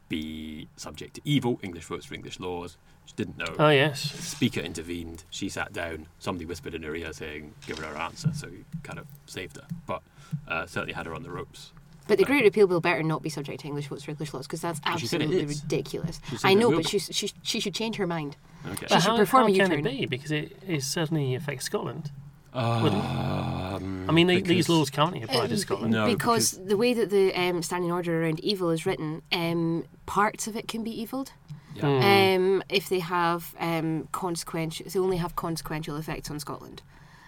be 0.08 0.68
subject 0.76 1.14
to 1.14 1.20
EVEL 1.24 1.58
English 1.62 1.84
votes 1.84 2.06
for 2.06 2.14
English 2.14 2.40
laws. 2.40 2.76
She 3.06 3.14
didn't 3.16 3.38
know. 3.38 3.54
Oh 3.58 3.68
yes. 3.70 4.12
The 4.12 4.22
speaker 4.22 4.60
intervened. 4.60 5.24
She 5.30 5.48
sat 5.48 5.72
down. 5.72 6.06
Somebody 6.18 6.44
whispered 6.44 6.74
in 6.74 6.82
her 6.82 6.94
ear 6.94 7.12
saying, 7.12 7.54
"Give 7.66 7.78
her 7.78 7.86
her 7.86 7.96
answer." 7.98 8.30
So 8.34 8.48
he 8.48 8.64
kind 8.82 8.98
of 8.98 9.06
saved 9.26 9.56
her, 9.56 9.66
but 9.86 10.02
uh, 10.46 10.66
certainly 10.66 10.92
had 10.94 11.06
her 11.06 11.14
on 11.14 11.22
the 11.22 11.30
ropes. 11.30 11.72
But 12.06 12.16
the 12.16 12.24
Great 12.24 12.42
Repeal 12.42 12.66
Bill 12.66 12.80
better 12.80 13.02
not 13.02 13.22
be 13.22 13.28
subject 13.28 13.60
to 13.60 13.66
English 13.66 13.88
votes 13.88 14.04
for 14.04 14.10
English 14.12 14.32
laws 14.32 14.46
because 14.46 14.62
that's 14.62 14.80
She 14.98 15.06
said 15.06 15.20
it 15.20 15.24
absolutely 15.24 15.54
ridiculous. 15.54 16.20
I 16.42 16.54
know, 16.54 16.70
but 16.74 16.88
she, 16.88 16.98
she, 16.98 17.30
she 17.42 17.60
should 17.60 17.74
change 17.74 17.96
her 17.96 18.06
mind. 18.06 18.38
Okay. 18.66 18.74
She 18.76 18.94
But 18.94 19.00
should 19.00 19.10
how, 19.10 19.16
perform 19.18 19.42
how 19.42 19.48
a 19.48 19.52
can 19.52 19.72
it 19.72 19.76
U-turn. 19.78 19.84
be? 19.84 20.06
Because 20.06 20.30
it, 20.32 20.56
it 20.66 20.82
certainly 20.84 21.34
affects 21.34 21.66
Scotland. 21.66 22.10
Um, 22.52 24.06
I 24.08 24.12
mean, 24.12 24.26
they, 24.26 24.40
these 24.40 24.68
laws 24.68 24.90
can't 24.90 25.22
apply 25.22 25.42
Um, 25.44 25.48
to 25.48 25.56
Scotland. 25.56 25.92
No, 25.92 26.06
because, 26.06 26.52
the 26.64 26.76
way 26.76 26.94
that 26.94 27.10
the 27.10 27.34
um, 27.34 27.62
standing 27.62 27.92
order 27.92 28.22
around 28.22 28.40
EVEL 28.42 28.70
is 28.70 28.86
written, 28.86 29.22
um, 29.32 29.84
parts 30.06 30.46
of 30.46 30.56
it 30.56 30.66
can 30.66 30.82
be 30.82 30.90
eviled. 30.90 31.32
Yeah. 31.74 32.34
Um, 32.34 32.62
if 32.68 32.88
they 32.88 33.00
have 33.00 33.54
um, 33.60 34.08
consequential, 34.12 34.86
they 34.88 34.98
only 34.98 35.18
have 35.18 35.36
consequential 35.36 35.96
effects 35.96 36.30
on 36.30 36.40
Scotland. 36.40 36.82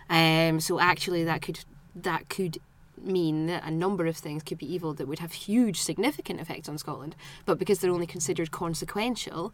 Um, 0.08 0.60
so 0.60 0.80
actually, 0.80 1.22
that 1.24 1.42
could 1.42 1.60
that 1.94 2.28
could 2.28 2.58
mean 2.96 3.46
that 3.46 3.64
a 3.64 3.70
number 3.70 4.06
of 4.06 4.16
things 4.16 4.42
could 4.42 4.58
be 4.58 4.72
evil 4.72 4.92
that 4.94 5.06
would 5.06 5.20
have 5.20 5.32
huge, 5.32 5.80
significant 5.80 6.40
effects 6.40 6.68
on 6.68 6.78
Scotland. 6.78 7.14
But 7.46 7.58
because 7.58 7.78
they're 7.78 7.92
only 7.92 8.06
considered 8.06 8.50
consequential, 8.50 9.52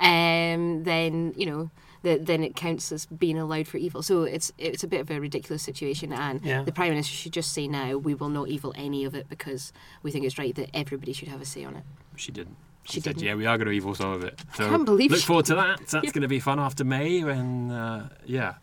um, 0.00 0.82
then 0.84 1.34
you 1.36 1.46
know, 1.46 1.70
the, 2.02 2.18
then 2.18 2.42
it 2.44 2.54
counts 2.56 2.90
as 2.92 3.06
being 3.06 3.38
allowed 3.38 3.66
for 3.68 3.78
EVEL. 3.78 4.02
So 4.04 4.22
it's 4.24 4.52
it's 4.58 4.82
a 4.84 4.88
bit 4.88 5.00
of 5.00 5.10
a 5.10 5.20
ridiculous 5.20 5.62
situation, 5.62 6.12
and 6.12 6.40
Yeah. 6.44 6.62
the 6.62 6.72
prime 6.72 6.90
minister 6.90 7.14
should 7.14 7.32
just 7.32 7.52
say 7.52 7.68
now 7.68 7.96
we 7.96 8.14
will 8.14 8.28
not 8.28 8.48
evil 8.48 8.72
any 8.76 9.04
of 9.04 9.14
it 9.14 9.28
because 9.28 9.72
we 10.02 10.10
think 10.10 10.24
it's 10.24 10.38
right 10.38 10.54
that 10.56 10.70
everybody 10.74 11.12
should 11.12 11.28
have 11.28 11.40
a 11.40 11.44
say 11.44 11.64
on 11.64 11.76
it. 11.76 11.84
She 12.16 12.32
didn't. 12.32 12.56
She, 12.84 12.94
She 12.94 13.00
said, 13.00 13.14
didn't. 13.14 13.26
"Yeah, 13.28 13.34
we 13.36 13.46
are 13.46 13.56
going 13.56 13.66
to 13.68 13.72
evil 13.72 13.94
some 13.94 14.10
of 14.12 14.24
it." 14.24 14.40
So 14.56 14.68
can't 14.68 14.84
believe 14.84 15.12
look 15.12 15.20
forward 15.20 15.46
to 15.46 15.54
that. 15.54 15.78
That's 15.90 15.94
Yeah. 15.94 16.10
going 16.10 16.22
to 16.22 16.28
be 16.28 16.40
fun 16.40 16.58
after 16.58 16.84
May, 16.84 17.22
when 17.24 17.70
uh, 17.70 18.08
yeah. 18.26 18.54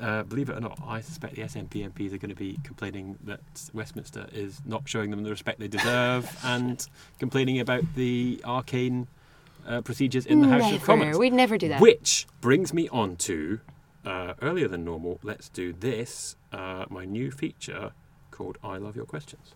Uh, 0.00 0.24
believe 0.24 0.48
it 0.50 0.56
or 0.56 0.60
not, 0.60 0.76
I 0.84 1.00
suspect 1.00 1.36
the 1.36 1.42
SNP 1.42 1.88
MPs 1.88 2.12
are 2.12 2.18
going 2.18 2.30
to 2.30 2.34
be 2.34 2.58
complaining 2.64 3.16
that 3.24 3.40
Westminster 3.72 4.26
is 4.32 4.60
not 4.66 4.88
showing 4.88 5.10
them 5.12 5.22
the 5.22 5.30
respect 5.30 5.60
they 5.60 5.68
deserve 5.68 6.36
and 6.44 6.84
complaining 7.20 7.60
about 7.60 7.84
the 7.94 8.40
arcane 8.44 9.06
uh, 9.66 9.80
procedures 9.80 10.26
in 10.26 10.40
the 10.40 10.48
House 10.48 10.62
never, 10.62 10.76
of 10.76 10.82
Commons. 10.84 11.18
we'd 11.18 11.32
never 11.32 11.56
do 11.58 11.68
that. 11.68 11.80
Which 11.80 12.26
brings 12.40 12.72
me 12.72 12.88
on 12.90 13.16
to 13.16 13.60
uh, 14.04 14.34
earlier 14.42 14.68
than 14.68 14.84
normal. 14.84 15.18
Let's 15.22 15.48
do 15.48 15.72
this, 15.72 16.36
uh, 16.52 16.84
my 16.90 17.04
new 17.04 17.30
feature 17.30 17.92
called 18.30 18.58
"I 18.62 18.76
Love 18.78 18.96
Your 18.96 19.06
Questions." 19.06 19.54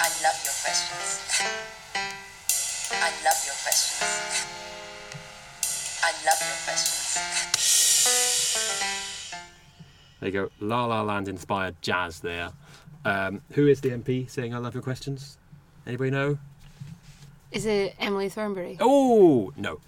I 0.00 0.08
love 0.22 0.38
your 0.44 0.54
questions. 0.62 1.42
I 2.90 3.10
love 3.24 3.42
your 3.46 3.54
questions. 3.62 4.46
I 6.02 6.12
love 6.24 6.40
your 6.40 6.58
questions. 6.64 7.04
There 10.20 10.28
you 10.28 10.32
go, 10.32 10.50
La 10.60 10.86
La 10.86 11.02
Land 11.02 11.28
inspired 11.28 11.76
jazz 11.82 12.20
there. 12.20 12.52
Um, 13.04 13.42
who 13.52 13.66
is 13.68 13.80
the 13.80 13.90
MP 13.90 14.28
saying 14.28 14.54
"I 14.54 14.58
love 14.58 14.74
your 14.74 14.82
questions"? 14.82 15.38
Anybody 15.86 16.10
know? 16.10 16.38
Is 17.50 17.64
it 17.64 17.94
Emily 17.98 18.28
Thornberry? 18.28 18.76
Oh 18.78 19.52
no, 19.56 19.80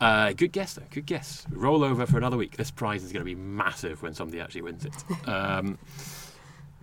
uh, 0.00 0.32
good 0.32 0.52
guess 0.52 0.74
though. 0.74 0.82
Good 0.90 1.06
guess. 1.06 1.44
Roll 1.50 1.84
over 1.84 2.06
for 2.06 2.16
another 2.16 2.38
week. 2.38 2.56
This 2.56 2.70
prize 2.70 3.04
is 3.04 3.12
going 3.12 3.20
to 3.20 3.24
be 3.24 3.34
massive 3.34 4.02
when 4.02 4.14
somebody 4.14 4.40
actually 4.40 4.62
wins 4.62 4.84
it. 4.84 4.94
Um, 5.28 5.78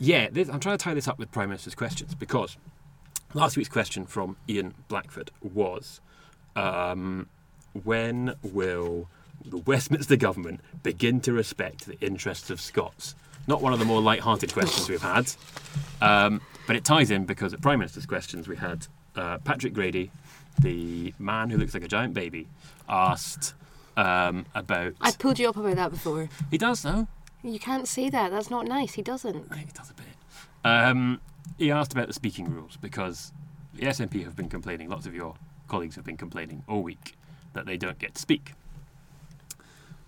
yeah, 0.01 0.29
this, 0.31 0.47
I'm 0.47 0.61
trying 0.61 0.77
to 0.77 0.83
tie 0.83 0.93
this 0.93 1.09
up 1.09 1.19
with 1.19 1.29
Prime 1.29 1.49
Minister's 1.49 1.75
questions 1.75 2.15
because 2.15 2.55
last 3.33 3.57
week's 3.57 3.69
question 3.69 4.05
from 4.05 4.37
Ian 4.47 4.73
Blackford 4.87 5.29
was, 5.41 5.99
um, 6.55 7.27
when 7.83 8.35
will 8.41 9.09
the 9.43 9.57
Westminster 9.57 10.15
government 10.15 10.61
begin 10.83 11.19
to 11.21 11.33
respect 11.33 11.85
the 11.85 11.99
interests 11.99 12.49
of 12.49 12.61
Scots? 12.61 13.13
Not 13.45 13.61
one 13.61 13.73
of 13.73 13.79
the 13.79 13.85
more 13.85 14.01
light-hearted 14.01 14.53
questions 14.53 14.87
we've 14.87 15.01
had, 15.01 15.31
um, 16.01 16.39
but 16.65 16.77
it 16.77 16.85
ties 16.85 17.11
in 17.11 17.25
because 17.25 17.53
at 17.53 17.61
Prime 17.61 17.79
Minister's 17.79 18.05
questions 18.05 18.47
we 18.47 18.55
had 18.55 18.87
uh, 19.15 19.37
Patrick 19.39 19.73
Grady, 19.73 20.11
the 20.61 21.13
man 21.19 21.49
who 21.49 21.57
looks 21.57 21.73
like 21.73 21.83
a 21.83 21.87
giant 21.87 22.13
baby, 22.13 22.47
asked 22.87 23.53
um, 23.97 24.45
about. 24.55 24.93
I 25.01 25.11
pulled 25.11 25.39
you 25.39 25.49
up 25.49 25.57
about 25.57 25.75
that 25.75 25.91
before. 25.91 26.29
He 26.51 26.57
does 26.57 26.81
though. 26.81 27.07
You 27.43 27.59
can't 27.59 27.87
say 27.87 28.09
that. 28.09 28.31
That's 28.31 28.49
not 28.49 28.65
nice. 28.65 28.93
He 28.93 29.01
doesn't. 29.01 29.53
He 29.53 29.65
does 29.73 29.91
a 29.91 29.93
bit. 29.93 30.05
Um, 30.65 31.21
he 31.57 31.71
asked 31.71 31.93
about 31.93 32.07
the 32.07 32.13
speaking 32.13 32.49
rules 32.49 32.77
because 32.77 33.31
the 33.73 33.85
SNP 33.85 34.23
have 34.25 34.35
been 34.35 34.49
complaining, 34.49 34.89
lots 34.89 35.05
of 35.05 35.13
your 35.13 35.35
colleagues 35.67 35.95
have 35.95 36.03
been 36.03 36.17
complaining 36.17 36.63
all 36.67 36.83
week 36.83 37.15
that 37.53 37.65
they 37.65 37.77
don't 37.77 37.97
get 37.97 38.15
to 38.15 38.21
speak. 38.21 38.53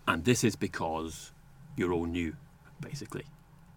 And 0.07 0.25
this 0.25 0.43
is 0.43 0.55
because 0.55 1.31
you're 1.77 1.93
all 1.93 2.05
new, 2.05 2.35
basically, 2.81 3.25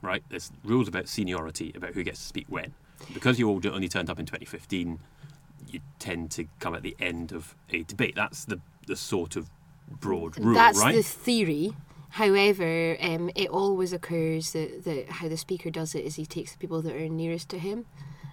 right? 0.02 0.24
There's 0.30 0.50
rules 0.64 0.88
about 0.88 1.08
seniority, 1.08 1.72
about 1.76 1.94
who 1.94 2.02
gets 2.02 2.18
to 2.18 2.24
speak 2.24 2.46
when. 2.48 2.74
Because 3.12 3.38
you 3.38 3.48
all 3.48 3.60
only 3.66 3.88
turned 3.88 4.10
up 4.10 4.18
in 4.18 4.26
2015, 4.26 4.98
you 5.68 5.80
tend 5.98 6.30
to 6.32 6.46
come 6.60 6.74
at 6.74 6.82
the 6.82 6.96
end 7.00 7.32
of 7.32 7.54
a 7.70 7.82
debate. 7.82 8.14
That's 8.14 8.44
the, 8.44 8.60
the 8.86 8.96
sort 8.96 9.36
of 9.36 9.50
broad 9.88 10.38
rule, 10.38 10.54
That's 10.54 10.78
right? 10.78 10.94
That's 10.94 11.14
the 11.14 11.20
theory. 11.20 11.76
However, 12.10 12.96
um, 13.00 13.30
it 13.34 13.48
always 13.48 13.92
occurs 13.92 14.52
that, 14.52 14.84
that 14.84 15.08
how 15.10 15.28
the 15.28 15.36
speaker 15.36 15.70
does 15.70 15.94
it 15.94 16.04
is 16.04 16.14
he 16.14 16.26
takes 16.26 16.52
the 16.52 16.58
people 16.58 16.80
that 16.82 16.94
are 16.94 17.08
nearest 17.08 17.48
to 17.48 17.58
him 17.58 17.86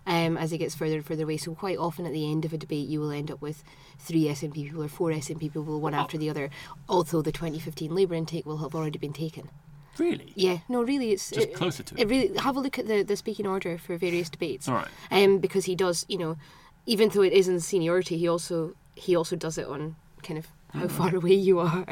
um, 0.06 0.38
as 0.38 0.52
he 0.52 0.58
gets 0.58 0.76
further 0.76 0.98
and 0.98 1.06
further 1.06 1.24
away. 1.24 1.38
So 1.38 1.56
quite 1.56 1.78
often 1.78 2.06
at 2.06 2.14
the 2.14 2.30
end 2.30 2.46
of 2.46 2.54
a 2.54 2.58
debate, 2.58 2.88
you 2.88 3.00
will 3.00 3.12
end 3.12 3.32
up 3.32 3.42
with 3.42 3.64
three 3.98 4.26
SNP 4.26 4.54
people 4.54 4.84
or 4.84 4.88
four 4.88 5.10
SNP 5.12 5.40
people, 5.40 5.64
one 5.80 5.94
after 5.94 6.18
the 6.18 6.30
other. 6.30 6.50
Although 6.88 7.22
the 7.22 7.32
2015 7.32 7.94
Labour 7.94 8.16
intake 8.16 8.46
will 8.46 8.58
have 8.58 8.76
already 8.76 9.00
been 9.00 9.14
taken. 9.14 9.50
Really? 9.98 10.32
Yeah, 10.36 10.60
no, 10.70 10.82
really, 10.84 11.12
it's 11.12 11.30
Just 11.30 11.48
it- 11.50 11.54
closer 11.56 11.84
to 11.84 11.96
It 12.00 12.08
really 12.08 12.38
have 12.38 12.56
a 12.58 12.60
look 12.60 12.78
at 12.80 12.88
the 12.88 13.04
the 13.04 13.16
speaking 13.16 13.48
order 13.48 13.78
for 13.78 13.98
various 13.98 14.30
debates. 14.30 14.68
All 14.68 14.76
right. 14.76 14.88
Um, 15.12 15.40
because 15.40 15.66
he 15.66 15.76
does, 15.76 16.06
you 16.10 16.18
know, 16.18 16.38
even 16.86 17.10
though 17.10 17.22
it 17.24 17.34
isn't 17.34 17.60
seniority, 17.62 18.18
he 18.18 18.28
also 18.28 18.76
he 18.96 19.16
also 19.16 19.36
does 19.36 19.58
it 19.58 19.68
on 19.68 19.96
kind 20.24 20.38
of 20.38 20.48
how 20.74 20.88
far 20.88 21.16
away 21.20 21.34
you 21.34 21.60
are. 21.60 21.86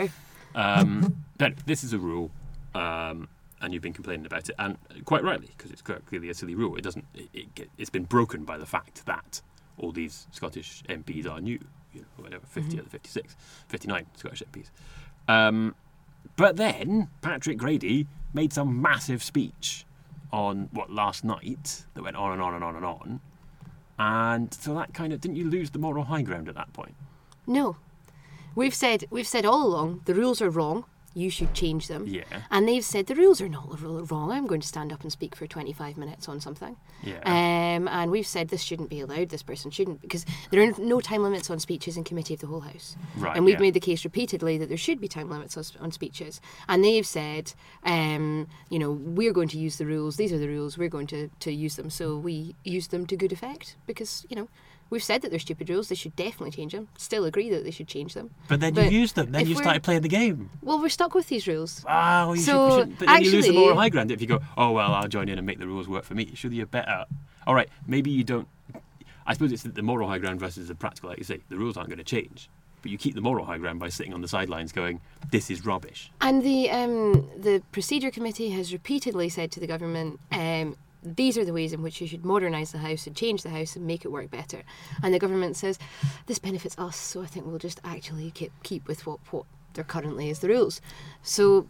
Um, 0.56 1.24
but 1.38 1.54
this 1.66 1.84
is 1.84 1.94
a 1.94 2.00
rule, 2.00 2.32
um, 2.76 3.28
and 3.62 3.74
you've 3.74 3.84
been 3.84 3.94
complaining 3.94 4.26
about 4.26 4.50
it, 4.50 4.56
and 4.58 4.78
quite 5.06 5.24
rightly, 5.24 5.50
because 5.58 5.72
it's 5.72 5.82
clearly 5.82 6.30
a 6.30 6.34
silly 6.34 6.56
rule. 6.56 6.76
It 6.76 6.82
doesn't. 6.84 7.06
It, 7.14 7.30
it 7.56 7.70
it's 7.78 7.90
been 7.90 8.06
broken 8.06 8.46
by 8.46 8.58
the 8.58 8.66
fact 8.66 9.06
that 9.06 9.42
all 9.78 9.92
these 9.92 10.28
Scottish 10.32 10.84
MPs 10.90 11.30
are 11.30 11.40
new. 11.42 11.60
You 11.94 12.02
know, 12.02 12.08
whatever, 12.24 12.46
50 12.46 12.78
Mm-hmm. 12.78 12.86
or 12.86 12.90
56, 12.90 13.36
59 13.68 14.06
Scottish 14.16 14.44
MPs. 14.52 14.70
Um, 15.28 15.74
but 16.36 16.58
then 16.58 17.10
Patrick 17.22 17.58
Grady 17.58 18.08
made 18.34 18.54
some 18.54 18.82
massive 18.82 19.24
speech 19.24 19.86
on 20.32 20.70
what 20.72 20.92
last 20.92 21.24
night 21.24 21.86
that 21.94 22.04
went 22.04 22.16
on 22.16 22.34
and 22.34 22.42
on 22.42 22.54
and 22.54 22.64
on 22.64 22.76
and 22.76 22.86
on. 22.86 23.20
And 23.98 24.54
so 24.54 24.74
that 24.76 24.94
kind 24.94 25.12
of 25.12 25.20
didn't 25.20 25.38
you 25.38 25.50
lose 25.50 25.72
the 25.72 25.80
moral 25.80 26.06
high 26.06 26.22
ground 26.22 26.48
at 26.48 26.56
that 26.56 26.72
point? 26.74 26.96
No, 27.46 27.76
we've 28.56 28.76
said 28.76 29.06
we've 29.10 29.28
said 29.28 29.46
all 29.46 29.66
along 29.66 30.02
the 30.06 30.14
rules 30.14 30.42
are 30.42 30.50
wrong. 30.50 30.86
You 31.14 31.30
should 31.30 31.54
change 31.54 31.88
them. 31.88 32.06
Yeah. 32.08 32.24
And 32.52 32.68
they've 32.68 32.84
said 32.84 33.08
the 33.08 33.16
rules 33.16 33.42
are 33.42 33.50
not 33.50 33.82
wrong. 33.82 34.32
I'm 34.32 34.46
going 34.46 34.62
to 34.62 34.68
stand 34.68 34.94
up 34.94 35.02
and 35.02 35.12
speak 35.12 35.36
for 35.36 35.48
25 35.48 35.98
minutes 35.98 36.30
on 36.30 36.40
something. 36.40 36.76
Yeah. 37.04 37.20
Um, 37.26 37.88
and 37.88 38.12
we've 38.12 38.28
said 38.28 38.50
this 38.50 38.62
shouldn't 38.62 38.90
be 38.90 39.00
allowed. 39.00 39.30
This 39.30 39.44
person 39.44 39.72
shouldn't 39.72 40.02
because 40.02 40.26
there 40.52 40.62
are 40.62 40.72
no 40.78 41.02
time 41.02 41.24
limits 41.24 41.50
on 41.50 41.60
speeches 41.60 41.98
in 41.98 42.04
committee 42.04 42.36
of 42.36 42.42
the 42.42 42.48
whole 42.48 42.62
house. 42.62 42.96
Right, 43.18 43.36
And 43.36 43.46
we've 43.46 43.56
yeah. 43.56 43.62
made 43.62 43.74
the 43.74 43.80
case 43.80 44.04
repeatedly 44.04 44.58
that 44.58 44.70
there 44.70 44.78
should 44.78 45.02
be 45.02 45.08
time 45.08 45.30
limits 45.30 45.58
on, 45.58 45.64
on 45.82 45.92
speeches. 45.92 46.42
And 46.68 46.84
they've 46.84 47.06
said, 47.08 47.54
um, 47.84 48.48
you 48.70 48.80
know, 48.80 48.92
we're 48.92 49.34
going 49.34 49.50
to 49.50 49.58
use 49.58 49.78
the 49.78 49.86
rules. 49.86 50.18
These 50.18 50.32
are 50.32 50.38
the 50.38 50.48
rules. 50.48 50.78
We're 50.78 50.90
going 50.90 51.08
to, 51.08 51.30
to 51.40 51.52
use 51.52 51.76
them. 51.76 51.90
So 51.90 52.18
we 52.18 52.56
use 52.64 52.88
them 52.88 53.06
to 53.08 53.16
good 53.18 53.32
effect 53.32 53.76
because 53.88 54.26
you 54.30 54.36
know. 54.36 54.48
We've 54.90 55.04
said 55.04 55.22
that 55.22 55.30
they're 55.30 55.40
stupid 55.40 55.70
rules. 55.70 55.90
They 55.90 55.96
should 55.96 56.16
definitely 56.16 56.52
change 56.52 56.72
them. 56.74 56.88
Still 56.98 57.26
agree 57.26 57.50
that 57.52 57.64
they 57.64 57.72
should 57.72 57.88
change 57.88 58.16
them. 58.16 58.32
But 58.48 58.60
then 58.60 58.74
But 58.74 58.92
you 58.92 59.00
used 59.00 59.16
them. 59.16 59.32
Then 59.32 59.48
you 59.48 59.56
started 59.56 59.84
playing 59.84 60.02
the 60.02 60.10
game. 60.10 60.50
Well, 60.62 60.80
we're 60.82 60.90
stuck 60.90 61.14
with 61.14 61.28
these 61.28 61.48
rules. 61.48 61.86
Ah, 61.88 62.26
well, 62.26 62.36
you 62.36 62.42
So, 62.42 62.70
should, 62.70 62.90
should, 62.90 63.00
but 63.00 63.08
then 63.08 63.24
you 63.24 63.32
lose 63.32 63.46
the 63.46 63.54
moral 63.54 63.78
high 63.78 63.90
ground 63.90 64.12
if 64.12 64.20
you 64.20 64.28
go, 64.28 64.40
oh 64.58 64.72
well, 64.72 64.94
I'll 64.94 65.08
join 65.08 65.30
in 65.30 65.38
and 65.38 65.46
make 65.46 65.60
the 65.60 65.68
rules 65.68 65.88
work 65.88 66.04
for 66.06 66.16
me. 66.16 66.32
Surely 66.34 66.58
you're 66.58 66.66
better. 66.66 67.06
All 67.46 67.54
right, 67.56 67.70
maybe 67.88 68.10
you 68.10 68.24
don't. 68.24 68.48
I 69.28 69.34
suppose 69.34 69.52
it's 69.52 69.64
the 69.64 69.82
moral 69.84 70.08
high 70.10 70.18
ground 70.18 70.40
versus 70.40 70.68
the 70.70 70.76
practical. 70.76 71.10
Like 71.10 71.20
you 71.20 71.24
say, 71.24 71.40
the 71.50 71.58
rules 71.58 71.78
aren't 71.78 71.90
going 71.90 72.00
to 72.00 72.04
change, 72.04 72.50
but 72.82 72.90
you 72.92 72.98
keep 72.98 73.14
the 73.14 73.22
moral 73.22 73.46
high 73.46 73.60
ground 73.60 73.80
by 73.80 73.90
sitting 73.90 74.14
on 74.14 74.22
the 74.22 74.28
sidelines 74.28 74.72
going, 74.72 75.02
"This 75.30 75.52
is 75.52 75.66
rubbish." 75.66 76.12
And 76.20 76.42
the 76.42 76.70
um, 76.72 77.30
the 77.38 77.62
procedure 77.72 78.10
committee 78.10 78.50
has 78.52 78.74
repeatedly 78.74 79.30
said 79.30 79.52
to 79.52 79.60
the 79.60 79.68
government, 79.68 80.20
um, 80.32 80.78
these 81.04 81.38
are 81.38 81.46
the 81.46 81.54
ways 81.54 81.74
in 81.74 81.82
which 81.82 82.02
you 82.02 82.08
should 82.08 82.26
modernise 82.26 82.72
the 82.72 82.80
house 82.80 83.08
and 83.08 83.16
change 83.16 83.44
the 83.44 83.50
house 83.50 83.76
and 83.76 83.86
make 83.86 84.06
it 84.06 84.12
work 84.12 84.30
better. 84.30 84.64
And 85.02 85.14
the 85.14 85.20
government 85.20 85.56
says 85.56 85.80
this 86.26 86.40
benefits 86.40 86.78
us, 86.78 86.98
so 86.98 87.22
I 87.22 87.26
think 87.26 87.46
we'll 87.46 87.58
just 87.58 87.80
actually 87.84 88.32
keep 88.32 88.52
keep 88.64 88.88
with 88.88 89.06
what 89.06 89.20
what 89.32 89.46
there 89.74 89.84
currently 89.84 90.30
is 90.30 90.40
the 90.40 90.50
rules. 90.50 90.82
So 91.22 91.68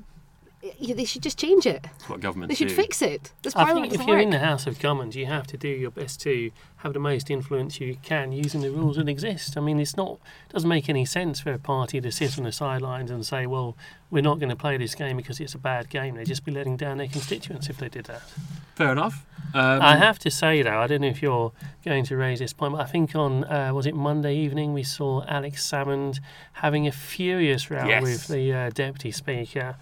they 0.62 1.06
should 1.06 1.24
just 1.24 1.38
change 1.40 1.66
it. 1.66 1.84
That's 1.84 2.10
what 2.10 2.20
governments 2.20 2.52
They 2.52 2.56
should 2.56 2.68
do. 2.70 2.76
fix 2.76 3.02
it. 3.02 3.32
This 3.44 3.56
I 3.56 3.74
think 3.74 3.94
if 3.94 4.00
you're 4.06 4.18
work. 4.18 4.24
in 4.24 4.30
the 4.30 4.40
House 4.40 4.68
of 4.68 4.78
Commons, 4.80 5.16
you 5.16 5.26
have 5.26 5.48
to 5.48 5.58
do 5.58 5.70
your 5.70 5.92
best 5.92 6.20
to 6.22 6.52
have 6.78 6.94
the 6.94 7.00
most 7.00 7.30
influence 7.32 7.80
you 7.80 7.98
can 8.04 8.32
using 8.32 8.62
the 8.62 8.70
rules 8.72 8.98
that 8.98 9.08
exist. 9.08 9.56
I 9.58 9.62
mean, 9.62 9.80
it's 9.80 9.96
not 9.96 10.20
it 10.50 10.54
doesn't 10.54 10.68
make 10.70 10.90
any 10.90 11.06
sense 11.06 11.40
for 11.40 11.54
a 11.54 11.60
party 11.60 12.02
to 12.02 12.12
sit 12.12 12.38
on 12.38 12.44
the 12.44 12.52
sidelines 12.52 13.10
and 13.12 13.26
say, 13.26 13.46
"Well, 13.46 13.78
we're 14.12 14.22
not 14.24 14.40
going 14.40 14.50
to 14.50 14.56
play 14.56 14.76
this 14.78 14.96
game 14.96 15.18
because 15.18 15.40
it's 15.40 15.54
a 15.54 15.58
bad 15.58 15.90
game." 15.90 16.16
They'd 16.16 16.26
just 16.28 16.44
be 16.44 16.52
letting 16.52 16.76
down 16.78 16.98
their 16.98 17.08
constituents 17.08 17.70
if 17.70 17.78
they 17.78 17.90
did 17.90 18.06
that. 18.06 18.22
Fair 18.76 18.92
enough. 18.92 19.26
Um, 19.54 19.82
I 19.82 19.96
have 19.98 20.20
to 20.20 20.30
say 20.32 20.62
though, 20.62 20.78
I 20.80 20.88
don't 20.88 21.02
know 21.02 21.08
if 21.08 21.22
you're 21.22 21.52
going 21.84 22.06
to 22.06 22.16
raise 22.18 22.40
this 22.40 22.54
point, 22.54 22.74
but 22.74 22.82
I 22.82 22.86
think 22.86 23.16
on 23.16 23.44
uh, 23.46 23.72
was 23.74 23.86
it 23.86 23.96
Monday 23.96 24.36
evening 24.36 24.74
we 24.74 24.84
saw 24.84 25.24
Alex 25.26 25.68
Salmond 25.70 26.20
having 26.54 26.86
a 26.86 26.92
furious 26.92 27.72
row 27.72 27.86
Yes. 27.88 28.04
with 28.04 28.28
the 28.28 28.54
uh, 28.54 28.70
deputy 28.70 29.12
speaker, 29.12 29.76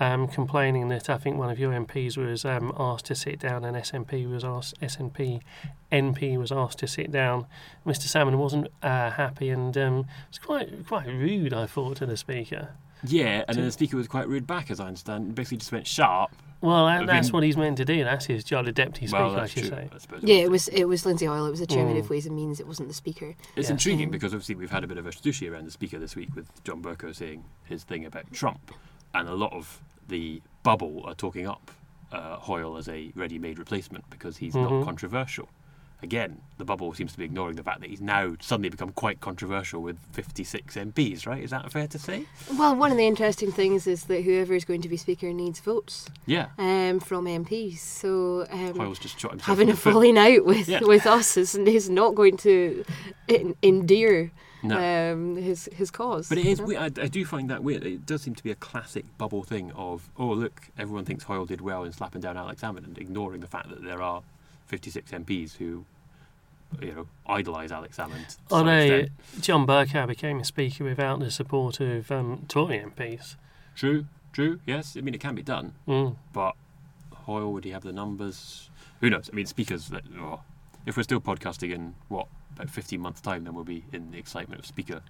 um, 0.00 0.26
complaining 0.28 0.88
that 0.88 1.08
I 1.08 1.18
think 1.18 1.36
one 1.36 1.50
of 1.50 1.58
your 1.58 1.72
MPs 1.72 2.16
was 2.16 2.44
um, 2.44 2.72
asked 2.78 3.04
to 3.06 3.14
sit 3.14 3.38
down 3.38 3.64
and 3.64 3.76
SNP 3.76 4.28
was 4.30 4.42
asked 4.44 4.80
SNP 4.80 5.40
NP 5.92 6.38
was 6.38 6.50
asked 6.50 6.78
to 6.78 6.86
sit 6.88 7.12
down. 7.12 7.46
Mr. 7.86 8.06
Salmond 8.08 8.36
wasn't 8.38 8.68
uh, 8.82 9.10
happy 9.10 9.50
and 9.50 9.76
um, 9.78 10.06
was 10.28 10.38
quite 10.38 10.86
quite 10.86 11.06
rude, 11.06 11.52
I 11.54 11.66
thought, 11.66 11.98
to 11.98 12.06
the 12.06 12.16
speaker. 12.16 12.70
yeah, 13.06 13.44
and 13.46 13.56
then 13.56 13.64
the 13.64 13.72
speaker 13.72 13.96
was 13.96 14.08
quite 14.08 14.26
rude 14.28 14.46
back, 14.46 14.70
as 14.70 14.80
I 14.80 14.86
understand. 14.88 15.34
Basically, 15.34 15.58
just 15.58 15.72
went 15.72 15.86
sharp. 15.86 16.30
Well, 16.60 16.86
that, 16.86 17.06
that's 17.06 17.30
what 17.30 17.42
he's 17.42 17.58
meant 17.58 17.76
to 17.76 17.84
do. 17.84 18.04
That's 18.04 18.24
his 18.24 18.42
job, 18.42 18.64
the 18.64 18.72
deputy 18.72 19.06
speaker, 19.06 19.22
well, 19.24 19.36
I 19.38 19.46
should 19.46 19.64
true. 19.64 19.70
say. 19.70 19.90
I 19.92 20.16
yeah, 20.22 20.36
it 20.36 20.50
was 20.50 20.68
it 20.68 20.84
was 20.84 21.04
Lindsay 21.04 21.26
Hoyle. 21.26 21.44
It 21.44 21.50
was 21.50 21.60
the 21.60 21.66
chairman 21.66 21.94
Mm. 21.96 22.00
of 22.00 22.08
Ways 22.10 22.24
and 22.24 22.34
Means. 22.34 22.58
It 22.58 22.66
wasn't 22.66 22.88
the 22.88 22.94
speaker. 22.94 23.34
It's 23.54 23.68
Yeah. 23.68 23.72
intriguing 23.74 24.10
because 24.10 24.32
obviously 24.32 24.54
we've 24.54 24.70
had 24.70 24.82
a 24.82 24.86
bit 24.86 24.96
of 24.96 25.06
a 25.06 25.10
sushi 25.10 25.50
around 25.52 25.66
the 25.66 25.70
speaker 25.70 25.98
this 25.98 26.16
week 26.16 26.34
with 26.34 26.64
John 26.64 26.82
Bercow 26.82 27.14
saying 27.14 27.44
his 27.64 27.84
thing 27.84 28.06
about 28.06 28.32
Trump, 28.32 28.72
and 29.14 29.28
a 29.28 29.34
lot 29.34 29.52
of 29.52 29.80
the 30.08 30.42
bubble 30.62 31.02
are 31.06 31.14
talking 31.14 31.46
up 31.46 31.70
uh, 32.12 32.36
Hoyle 32.36 32.76
as 32.76 32.88
a 32.88 33.10
ready-made 33.16 33.58
replacement 33.58 34.08
because 34.10 34.36
he's 34.36 34.54
not 34.54 34.70
Mhm. 34.70 34.84
controversial. 34.84 35.48
Again, 36.02 36.40
the 36.58 36.64
bubble 36.64 36.92
seems 36.94 37.12
to 37.12 37.18
be 37.18 37.24
ignoring 37.24 37.56
the 37.56 37.62
fact 37.62 37.80
that 37.80 37.88
he's 37.88 38.00
now 38.00 38.36
suddenly 38.40 38.68
become 38.68 38.90
quite 38.92 39.20
controversial 39.20 39.80
with 39.80 39.96
56 40.12 40.76
MPs. 40.76 41.26
Right? 41.26 41.42
Is 41.42 41.50
that 41.50 41.72
fair 41.72 41.88
to 41.88 41.98
say? 41.98 42.26
Well, 42.58 42.76
one 42.76 42.90
of 42.92 42.98
the 42.98 43.06
interesting 43.06 43.50
things 43.50 43.86
is 43.86 44.04
that 44.04 44.22
whoever 44.22 44.54
is 44.54 44.64
going 44.66 44.82
to 44.82 44.88
be 44.88 44.96
speaker 44.98 45.32
needs 45.32 45.60
votes 45.60 46.08
Yeah. 46.26 46.48
um, 46.58 47.00
from 47.00 47.24
MPs. 47.26 47.78
So 47.78 48.46
um, 48.50 48.74
Hoyle's 48.76 48.98
just 48.98 49.20
having 49.42 49.70
a 49.70 49.74
foot. 49.76 49.94
falling 49.94 50.18
out 50.18 50.44
with 50.44 50.68
Yeah. 50.68 50.80
with 50.82 51.06
us 51.06 51.36
is, 51.38 51.54
is 51.54 51.88
not 51.88 52.14
going 52.14 52.36
to 52.38 52.84
en- 53.28 53.54
endear 53.62 54.30
No. 54.64 55.12
um, 55.12 55.36
his 55.36 55.68
his 55.72 55.90
cause. 55.90 56.28
But 56.28 56.38
it 56.38 56.46
is 56.46 56.58
you 56.58 56.64
know? 56.64 56.68
weird. 56.68 56.98
I, 56.98 57.02
I 57.02 57.08
do 57.08 57.24
find 57.24 57.50
that 57.50 57.62
weird. 57.62 57.84
It 57.84 58.06
does 58.06 58.22
seem 58.22 58.34
to 58.34 58.42
be 58.42 58.50
a 58.50 58.54
classic 58.54 59.04
bubble 59.18 59.42
thing 59.42 59.72
of, 59.72 60.10
oh, 60.16 60.28
look, 60.28 60.62
everyone 60.78 61.04
thinks 61.04 61.24
Hoyle 61.24 61.44
did 61.46 61.60
well 61.60 61.84
in 61.84 61.92
slapping 61.92 62.20
down 62.20 62.36
Alex 62.36 62.62
Salmond 62.62 62.84
and 62.84 62.98
ignoring 62.98 63.40
the 63.40 63.46
fact 63.46 63.68
that 63.68 63.84
there 63.84 64.00
are 64.00 64.22
56 64.66 65.10
MPs 65.12 65.56
who, 65.56 65.84
you 66.80 66.94
know, 66.94 67.06
idolise 67.26 67.70
Alex 67.70 67.98
Salmond. 67.98 68.26
to 68.26 68.36
some 68.48 68.68
extent. 68.68 69.10
John 69.40 69.66
Bercow 69.66 70.06
became 70.06 70.40
a 70.40 70.44
speaker 70.44 70.84
without 70.84 71.20
the 71.20 71.30
support 71.30 71.80
of 71.80 72.10
um, 72.10 72.44
Tory 72.48 72.78
MPs. 72.78 73.36
True, 73.76 74.06
true, 74.32 74.60
yes. 74.66 74.96
I 74.96 75.02
mean, 75.02 75.14
it 75.14 75.20
can 75.20 75.34
be 75.34 75.42
done. 75.42 75.74
Mm. 75.86 76.16
But 76.32 76.54
Hoyle, 77.12 77.52
would 77.52 77.64
he 77.64 77.70
have 77.70 77.82
the 77.82 77.92
numbers? 77.92 78.70
Who 79.00 79.10
knows? 79.10 79.28
I 79.30 79.36
mean, 79.36 79.46
speakers, 79.46 79.88
that, 79.88 80.04
oh, 80.18 80.40
if 80.86 80.96
we're 80.96 81.02
still 81.02 81.20
podcasting 81.20 81.72
in, 81.72 81.94
what, 82.08 82.28
about 82.56 82.70
15 82.70 83.00
months' 83.00 83.20
time, 83.20 83.44
then 83.44 83.54
we'll 83.54 83.64
be 83.64 83.84
in 83.92 84.10
the 84.10 84.18
excitement 84.18 84.60
of 84.60 84.66
speaker 84.66 85.02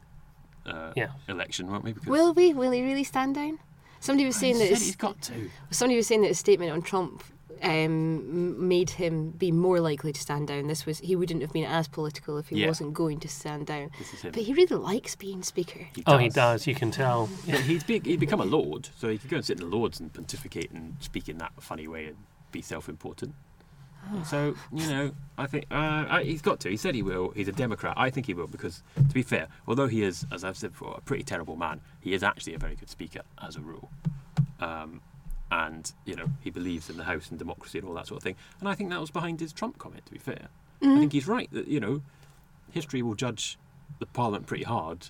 uh, 0.67 0.93
Yeah. 0.97 1.09
election, 1.29 1.71
won't 1.71 1.85
we? 1.85 1.93
Because 1.93 2.09
Will 2.09 2.33
we? 2.33 2.53
Will 2.55 2.71
he 2.71 2.83
really 2.83 3.05
stand 3.05 3.35
down? 3.35 3.59
Somebody 4.01 4.27
was 4.27 4.37
he 4.37 4.41
saying 4.41 4.59
that 4.59 4.65
said 4.65 4.79
his, 4.79 4.87
he's 4.87 4.97
got 4.97 5.21
to. 5.23 5.51
somebody 5.71 5.97
was 5.97 6.07
saying 6.07 6.23
that 6.23 6.29
his 6.29 6.39
statement 6.39 6.71
on 6.73 6.83
Trump 6.83 7.23
um, 7.63 8.69
made 8.69 8.91
him 8.91 9.31
be 9.31 9.51
more 9.53 9.81
likely 9.81 10.13
to 10.13 10.21
stand 10.21 10.49
down. 10.49 10.67
This 10.67 10.85
was 10.85 10.99
he 10.99 11.17
wouldn't 11.17 11.41
have 11.41 11.53
been 11.53 11.65
as 11.65 11.89
political 11.89 12.37
if 12.37 12.49
he 12.49 12.57
Yeah. 12.61 12.67
wasn't 12.69 12.93
going 12.95 13.21
to 13.21 13.29
stand 13.29 13.67
down. 13.67 13.91
This 13.99 14.13
is 14.13 14.23
him. 14.23 14.33
But 14.33 14.43
he 14.43 14.53
really 14.53 14.77
likes 14.77 15.17
being 15.17 15.43
speaker. 15.43 15.87
Oh, 16.07 16.19
he 16.19 16.29
does. 16.29 16.67
You 16.67 16.75
can 16.75 16.91
tell. 16.91 17.29
Yeah, 17.47 17.57
he's 17.59 17.85
be, 17.85 18.01
he'd 18.01 18.21
become 18.21 18.41
a 18.41 18.45
lord, 18.45 18.89
so 18.99 19.09
he 19.09 19.17
could 19.19 19.31
go 19.31 19.37
and 19.37 19.45
sit 19.45 19.61
in 19.61 19.69
the 19.71 19.75
lords 19.77 20.01
and 20.01 20.13
pontificate 20.13 20.71
and 20.73 20.97
speak 21.01 21.29
in 21.29 21.39
that 21.39 21.53
funny 21.61 21.89
way 21.89 22.07
and 22.07 22.17
be 22.53 22.61
self-important. 22.61 23.35
So 24.27 24.55
you 24.73 24.87
know, 24.87 25.11
I 25.39 25.47
think 25.47 25.67
uh, 25.71 26.19
he's 26.21 26.43
got 26.43 26.61
to. 26.61 26.69
He 26.71 26.77
said 26.77 26.95
he 26.95 27.03
will. 27.03 27.31
He's 27.31 27.49
a 27.49 27.53
Democrat. 27.53 27.95
I 27.97 28.11
think 28.11 28.27
he 28.27 28.35
will 28.35 28.47
because, 28.47 28.83
to 28.97 29.15
be 29.15 29.23
fair, 29.23 29.49
although 29.67 29.87
he 29.89 30.03
is, 30.03 30.27
as 30.33 30.45
I've 30.45 30.57
said 30.57 30.73
before, 30.73 30.95
a 30.97 31.01
pretty 31.01 31.25
terrible 31.25 31.57
man, 31.57 31.81
he 32.01 32.15
is 32.15 32.23
actually 32.23 32.55
a 32.55 32.59
very 32.59 32.77
good 32.77 32.91
speaker 32.91 33.23
as 33.43 33.57
a 33.57 33.61
rule. 33.61 33.91
Um, 34.61 35.01
and 35.51 35.93
you 36.05 36.17
know 36.17 36.27
he 36.41 36.51
believes 36.51 36.91
in 36.91 36.97
the 36.97 37.05
House 37.05 37.31
and 37.31 37.39
democracy 37.39 37.79
and 37.79 37.87
all 37.89 37.95
that 37.95 38.07
sort 38.07 38.19
of 38.19 38.23
thing. 38.23 38.37
And 38.61 38.69
I 38.69 38.75
think 38.75 38.91
that 38.91 39.01
was 39.01 39.11
behind 39.11 39.41
his 39.41 39.53
Trump 39.53 39.79
comment. 39.79 40.05
To 40.07 40.13
be 40.13 40.19
fair, 40.19 40.49
Mm-hmm. 40.83 40.97
I 40.97 40.99
think 41.01 41.13
he's 41.13 41.29
right 41.29 41.49
that 41.53 41.69
you 41.69 41.81
know 41.81 42.03
history 42.73 43.01
will 43.01 43.15
judge 43.15 43.59
the 44.01 44.07
Parliament 44.07 44.47
pretty 44.47 44.65
hard 44.65 45.09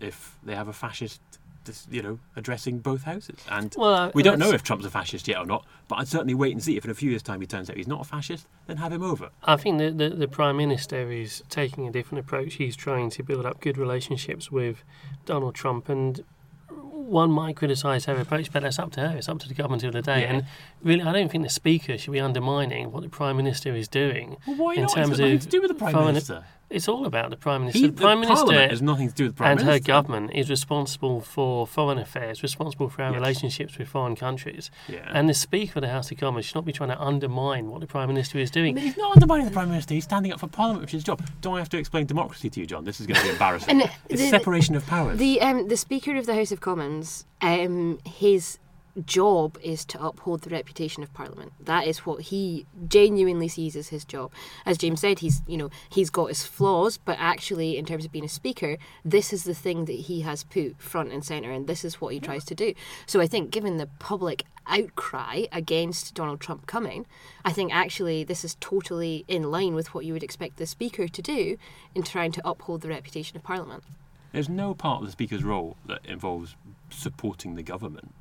if 0.00 0.36
they 0.42 0.54
have 0.54 0.68
a 0.68 0.72
fascist. 0.72 1.20
Dis- 1.66 1.86
You 1.90 2.02
know, 2.02 2.18
addressing 2.34 2.78
both 2.78 3.02
houses, 3.02 3.38
and 3.50 3.74
Well, 3.76 3.94
uh, 3.94 4.10
we 4.14 4.22
don't 4.22 4.38
know 4.38 4.50
if 4.50 4.62
Trump's 4.62 4.86
a 4.86 4.90
fascist 4.90 5.28
yet 5.28 5.38
or 5.38 5.46
not. 5.46 5.64
But 5.88 5.96
I'd 6.00 6.08
certainly 6.08 6.34
wait 6.34 6.52
and 6.52 6.62
see. 6.62 6.76
If 6.76 6.84
in 6.84 6.90
a 6.90 6.94
few 6.94 7.10
years' 7.10 7.22
time 7.22 7.40
he 7.40 7.46
turns 7.46 7.68
out 7.70 7.76
he's 7.76 7.86
not 7.86 8.00
a 8.00 8.04
fascist, 8.04 8.46
then 8.66 8.78
have 8.78 8.92
him 8.92 9.02
over. 9.02 9.30
I 9.44 9.56
think 9.56 9.78
that 9.78 9.98
the, 9.98 10.08
the 10.10 10.26
Prime 10.28 10.56
Minister 10.56 11.12
is 11.12 11.42
taking 11.48 11.86
a 11.86 11.92
different 11.92 12.24
approach. 12.24 12.54
He's 12.54 12.74
trying 12.74 13.10
to 13.10 13.22
build 13.22 13.44
up 13.46 13.60
good 13.60 13.78
relationships 13.78 14.50
with 14.50 14.82
Donald 15.26 15.54
Trump, 15.54 15.88
and 15.88 16.24
one 16.68 17.30
might 17.30 17.56
criticise 17.56 18.06
her 18.06 18.16
approach, 18.16 18.52
but 18.52 18.62
that's 18.62 18.78
up 18.78 18.90
to 18.92 19.00
her. 19.00 19.16
It's 19.16 19.28
up 19.28 19.38
to 19.40 19.48
the 19.48 19.54
government 19.54 19.84
of 19.84 19.92
the 19.92 20.02
day. 20.02 20.22
Yeah. 20.22 20.32
And 20.32 20.46
really, 20.82 21.02
I 21.02 21.12
don't 21.12 21.30
think 21.30 21.44
the 21.44 21.50
Speaker 21.50 21.96
should 21.98 22.12
be 22.12 22.20
undermining 22.20 22.90
what 22.90 23.02
the 23.02 23.08
Prime 23.08 23.36
Minister 23.36 23.74
is 23.74 23.86
doing. 23.86 24.36
Well, 24.46 24.56
why 24.56 24.74
in 24.74 24.82
not? 24.82 24.92
terms 24.94 25.20
it's 25.20 25.44
of 25.44 25.50
to 25.50 25.56
do 25.56 25.60
with 25.62 25.70
the 25.70 25.76
Prime 25.76 25.94
Minister. 25.94 26.44
It's 26.68 26.88
all 26.88 27.06
about 27.06 27.30
the 27.30 27.36
Prime 27.36 27.60
Minister. 27.60 27.78
He, 27.78 27.86
the 27.86 27.92
Prime 27.92 28.16
the 28.20 28.26
Minister 28.26 28.44
Parliament 28.46 28.70
has 28.72 28.82
nothing 28.82 29.08
to 29.08 29.14
do 29.14 29.24
with 29.26 29.34
the 29.34 29.36
Prime 29.36 29.58
and 29.58 29.66
her 29.68 29.78
government 29.78 30.32
is 30.34 30.50
responsible 30.50 31.20
for 31.20 31.64
foreign 31.64 31.96
affairs, 31.98 32.42
responsible 32.42 32.88
for 32.88 33.02
our 33.02 33.12
Yes. 33.12 33.20
relationships 33.20 33.78
with 33.78 33.86
foreign 33.88 34.16
countries. 34.16 34.70
Yeah. 34.88 35.08
And 35.12 35.28
the 35.28 35.34
Speaker 35.34 35.78
of 35.78 35.82
the 35.82 35.88
House 35.90 36.10
of 36.10 36.18
Commons 36.18 36.44
should 36.44 36.56
not 36.56 36.64
be 36.64 36.72
trying 36.72 36.88
to 36.90 37.00
undermine 37.00 37.70
what 37.70 37.82
the 37.82 37.86
Prime 37.86 38.08
Minister 38.08 38.38
is 38.38 38.50
doing. 38.50 38.74
But 38.74 38.82
he's 38.82 38.96
not 38.96 39.12
undermining 39.14 39.46
the 39.46 39.52
Prime 39.52 39.68
Minister. 39.68 39.94
He's 39.94 40.04
standing 40.04 40.32
up 40.32 40.40
for 40.40 40.48
Parliament, 40.48 40.80
which 40.82 40.90
is 40.90 40.98
his 40.98 41.04
job. 41.04 41.22
Don't 41.40 41.54
I 41.54 41.58
have 41.60 41.68
to 41.68 41.78
explain 41.78 42.06
democracy 42.06 42.50
to 42.50 42.60
you, 42.60 42.66
John? 42.66 42.84
This 42.84 43.00
is 43.00 43.06
going 43.06 43.16
to 43.20 43.22
be 43.26 43.30
embarrassing. 43.30 43.68
And 43.82 43.90
it's 44.08 44.20
the- 44.20 44.28
separation 44.30 44.74
of 44.74 44.84
powers. 44.86 45.18
The 45.18 45.40
um, 45.40 45.68
the 45.68 45.76
Speaker 45.76 46.16
of 46.16 46.26
the 46.26 46.34
House 46.34 46.50
of 46.50 46.60
Commons, 46.60 47.26
um, 47.42 48.00
his 48.04 48.58
job 49.04 49.58
is 49.62 49.84
to 49.86 50.04
uphold 50.04 50.42
the 50.42 50.50
reputation 50.50 51.02
of 51.02 51.12
Parliament. 51.12 51.52
That 51.60 51.86
is 51.86 52.06
what 52.06 52.22
he 52.22 52.66
genuinely 52.88 53.48
sees 53.48 53.76
as 53.76 53.88
his 53.88 54.04
job. 54.04 54.32
As 54.64 54.78
James 54.78 55.00
said, 55.00 55.18
he's 55.18 55.42
you 55.46 55.56
know 55.56 55.70
he's 55.88 56.10
got 56.10 56.26
his 56.26 56.44
flaws, 56.44 56.98
but 56.98 57.16
actually, 57.20 57.76
in 57.76 57.84
terms 57.84 58.04
of 58.04 58.12
being 58.12 58.24
a 58.24 58.28
speaker, 58.28 58.76
this 59.04 59.32
is 59.32 59.44
the 59.44 59.54
thing 59.54 59.84
that 59.86 59.92
he 59.92 60.22
has 60.22 60.44
put 60.44 60.80
front 60.80 61.12
and 61.12 61.24
centre, 61.24 61.50
and 61.50 61.66
this 61.66 61.84
is 61.84 62.00
what 62.00 62.12
he 62.12 62.20
tries 62.20 62.44
to 62.44 62.54
do. 62.54 62.74
So 63.06 63.20
I 63.20 63.26
think, 63.26 63.50
given 63.50 63.76
the 63.76 63.88
public 63.98 64.44
outcry 64.66 65.44
against 65.52 66.14
Donald 66.14 66.40
Trump 66.40 66.66
coming, 66.66 67.06
I 67.44 67.52
think 67.52 67.74
actually 67.74 68.24
this 68.24 68.44
is 68.44 68.56
totally 68.60 69.24
in 69.28 69.50
line 69.50 69.74
with 69.74 69.94
what 69.94 70.04
you 70.04 70.12
would 70.12 70.24
expect 70.24 70.56
the 70.56 70.66
speaker 70.66 71.06
to 71.08 71.22
do 71.22 71.56
in 71.94 72.02
trying 72.02 72.32
to 72.32 72.48
uphold 72.48 72.80
the 72.80 72.88
reputation 72.88 73.36
of 73.36 73.42
Parliament. 73.42 73.84
There's 74.32 74.48
no 74.48 74.74
part 74.74 75.00
of 75.00 75.06
the 75.06 75.12
Speaker's 75.12 75.44
role 75.44 75.76
that 75.86 76.04
involves 76.04 76.56
supporting 76.90 77.54
the 77.54 77.62
government. 77.62 78.12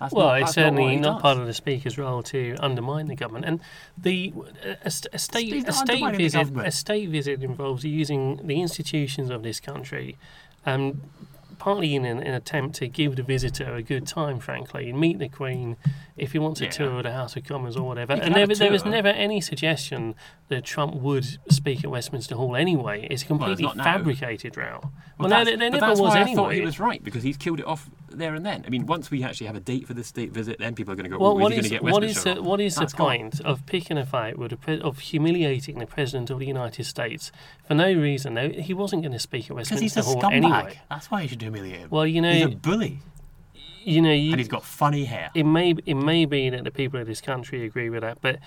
That's 0.00 0.12
Well, 0.12 0.26
not, 0.26 0.40
it's 0.42 0.48
that's 0.48 0.56
not 0.56 0.62
certainly 0.62 0.96
not, 0.96 1.22
part 1.22 1.38
of 1.38 1.46
the 1.46 1.54
Speaker's 1.54 1.96
role 1.98 2.22
to 2.24 2.56
undermine 2.60 3.06
the 3.06 3.16
government. 3.16 3.44
And 3.46 3.60
the 3.96 4.32
a, 4.64 4.86
a 4.86 4.90
state 5.18 5.68
a 5.68 5.72
state 5.72 6.16
visit 6.16 6.56
a 6.56 6.70
state 6.70 7.08
visit 7.08 7.42
involves 7.42 7.84
using 7.84 8.46
the 8.46 8.60
institutions 8.60 9.30
of 9.30 9.42
this 9.42 9.58
country, 9.60 10.16
um, 10.66 11.00
partly 11.58 11.94
in 11.94 12.04
an, 12.04 12.18
an 12.18 12.34
attempt 12.34 12.74
to 12.76 12.88
give 12.88 13.16
the 13.16 13.22
visitor 13.22 13.74
a 13.74 13.82
good 13.82 14.06
time, 14.06 14.38
frankly, 14.38 14.90
and 14.90 15.00
meet 15.00 15.18
the 15.18 15.28
Queen 15.28 15.76
if 16.18 16.32
he 16.32 16.38
wants 16.38 16.60
a 16.60 16.64
Yeah. 16.64 16.70
tour 16.70 16.96
of 16.98 17.02
the 17.04 17.12
House 17.12 17.34
of 17.36 17.44
Commons 17.44 17.76
or 17.76 17.86
whatever. 17.88 18.12
And 18.12 18.22
can 18.22 18.32
have 18.32 18.40
never, 18.48 18.52
a 18.52 18.56
there 18.56 18.70
was 18.72 18.84
never 18.84 19.08
any 19.08 19.40
suggestion 19.40 20.14
that 20.48 20.64
Trump 20.64 20.94
would 20.96 21.38
speak 21.50 21.82
at 21.84 21.90
Westminster 21.90 22.34
Hall 22.34 22.54
anyway. 22.56 23.06
It's 23.10 23.22
a 23.22 23.28
Well, 23.34 23.38
completely 23.38 23.72
now. 23.74 23.84
fabricated 23.84 24.56
row. 24.58 24.80
Well, 24.82 24.92
Well, 25.18 25.28
no, 25.30 25.44
there, 25.44 25.56
there 25.56 25.70
never 25.70 25.88
was 26.00 26.14
anyway. 26.14 26.32
I 26.32 26.34
thought 26.34 26.52
he 26.52 26.60
was 26.60 26.78
right 26.78 27.02
because 27.02 27.22
he's 27.22 27.38
killed 27.38 27.60
it 27.60 27.66
off 27.66 27.88
there 28.18 28.34
and 28.34 28.44
then. 28.44 28.64
I 28.66 28.70
mean, 28.70 28.86
once 28.86 29.10
we 29.10 29.22
actually 29.22 29.46
have 29.48 29.56
a 29.56 29.60
date 29.60 29.86
for 29.86 29.94
this 29.94 30.06
state 30.06 30.32
visit, 30.32 30.58
then 30.58 30.74
people 30.74 30.92
are 30.92 30.96
going 30.96 31.10
to 31.10 31.10
go. 31.10 31.18
Well, 31.18 31.32
oh, 31.32 31.34
what 31.34 31.52
is 31.52 31.58
he 31.58 31.60
is 31.60 31.70
going 31.70 31.80
to 31.82 31.86
get 31.86 31.92
what 31.92 32.04
is 32.04 32.16
Westminster 32.16 32.30
or 32.30 32.34
the, 32.34 32.40
not?" 32.40 32.48
what 32.50 32.60
is 32.60 32.74
the 32.74 32.80
That's 32.80 32.92
gone. 32.92 33.06
point 33.18 33.40
of 33.40 33.66
picking 33.66 33.98
a 33.98 34.06
fight 34.06 34.38
with 34.38 34.50
the 34.50 34.56
pre- 34.56 34.80
of 34.80 34.98
humiliating 34.98 35.78
the 35.78 35.86
president 35.86 36.30
of 36.30 36.38
the 36.38 36.46
United 36.46 36.84
States 36.84 37.32
for 37.66 37.74
no 37.74 37.92
reason? 37.92 38.34
No, 38.34 38.48
he 38.48 38.74
wasn't 38.74 39.02
going 39.02 39.12
to 39.12 39.18
speak 39.18 39.50
at 39.50 39.56
Because 39.56 39.68
he's 39.80 39.96
a 39.96 40.00
Westminster 40.00 40.02
Hall 40.02 40.30
scumbag. 40.30 40.32
anyway. 40.60 40.80
That's 40.90 41.10
why 41.10 41.22
you 41.22 41.28
should 41.28 41.42
humiliate 41.42 41.78
him. 41.80 41.88
Well, 41.90 42.06
you 42.06 42.20
know, 42.20 42.32
he's 42.32 42.42
a 42.42 42.48
know, 42.48 42.56
bully, 42.56 42.98
you 43.84 44.02
know, 44.02 44.10
and 44.10 44.36
he's 44.38 44.48
got 44.48 44.64
funny 44.64 45.04
hair. 45.04 45.30
it 45.34 45.44
may 45.44 45.74
it 45.84 45.94
may 45.94 46.24
be 46.24 46.50
that 46.50 46.64
the 46.64 46.70
people 46.70 47.00
of 47.00 47.06
this 47.06 47.20
country 47.20 47.64
agree 47.64 47.90
with 47.90 48.02
that, 48.02 48.18
but 48.20 48.38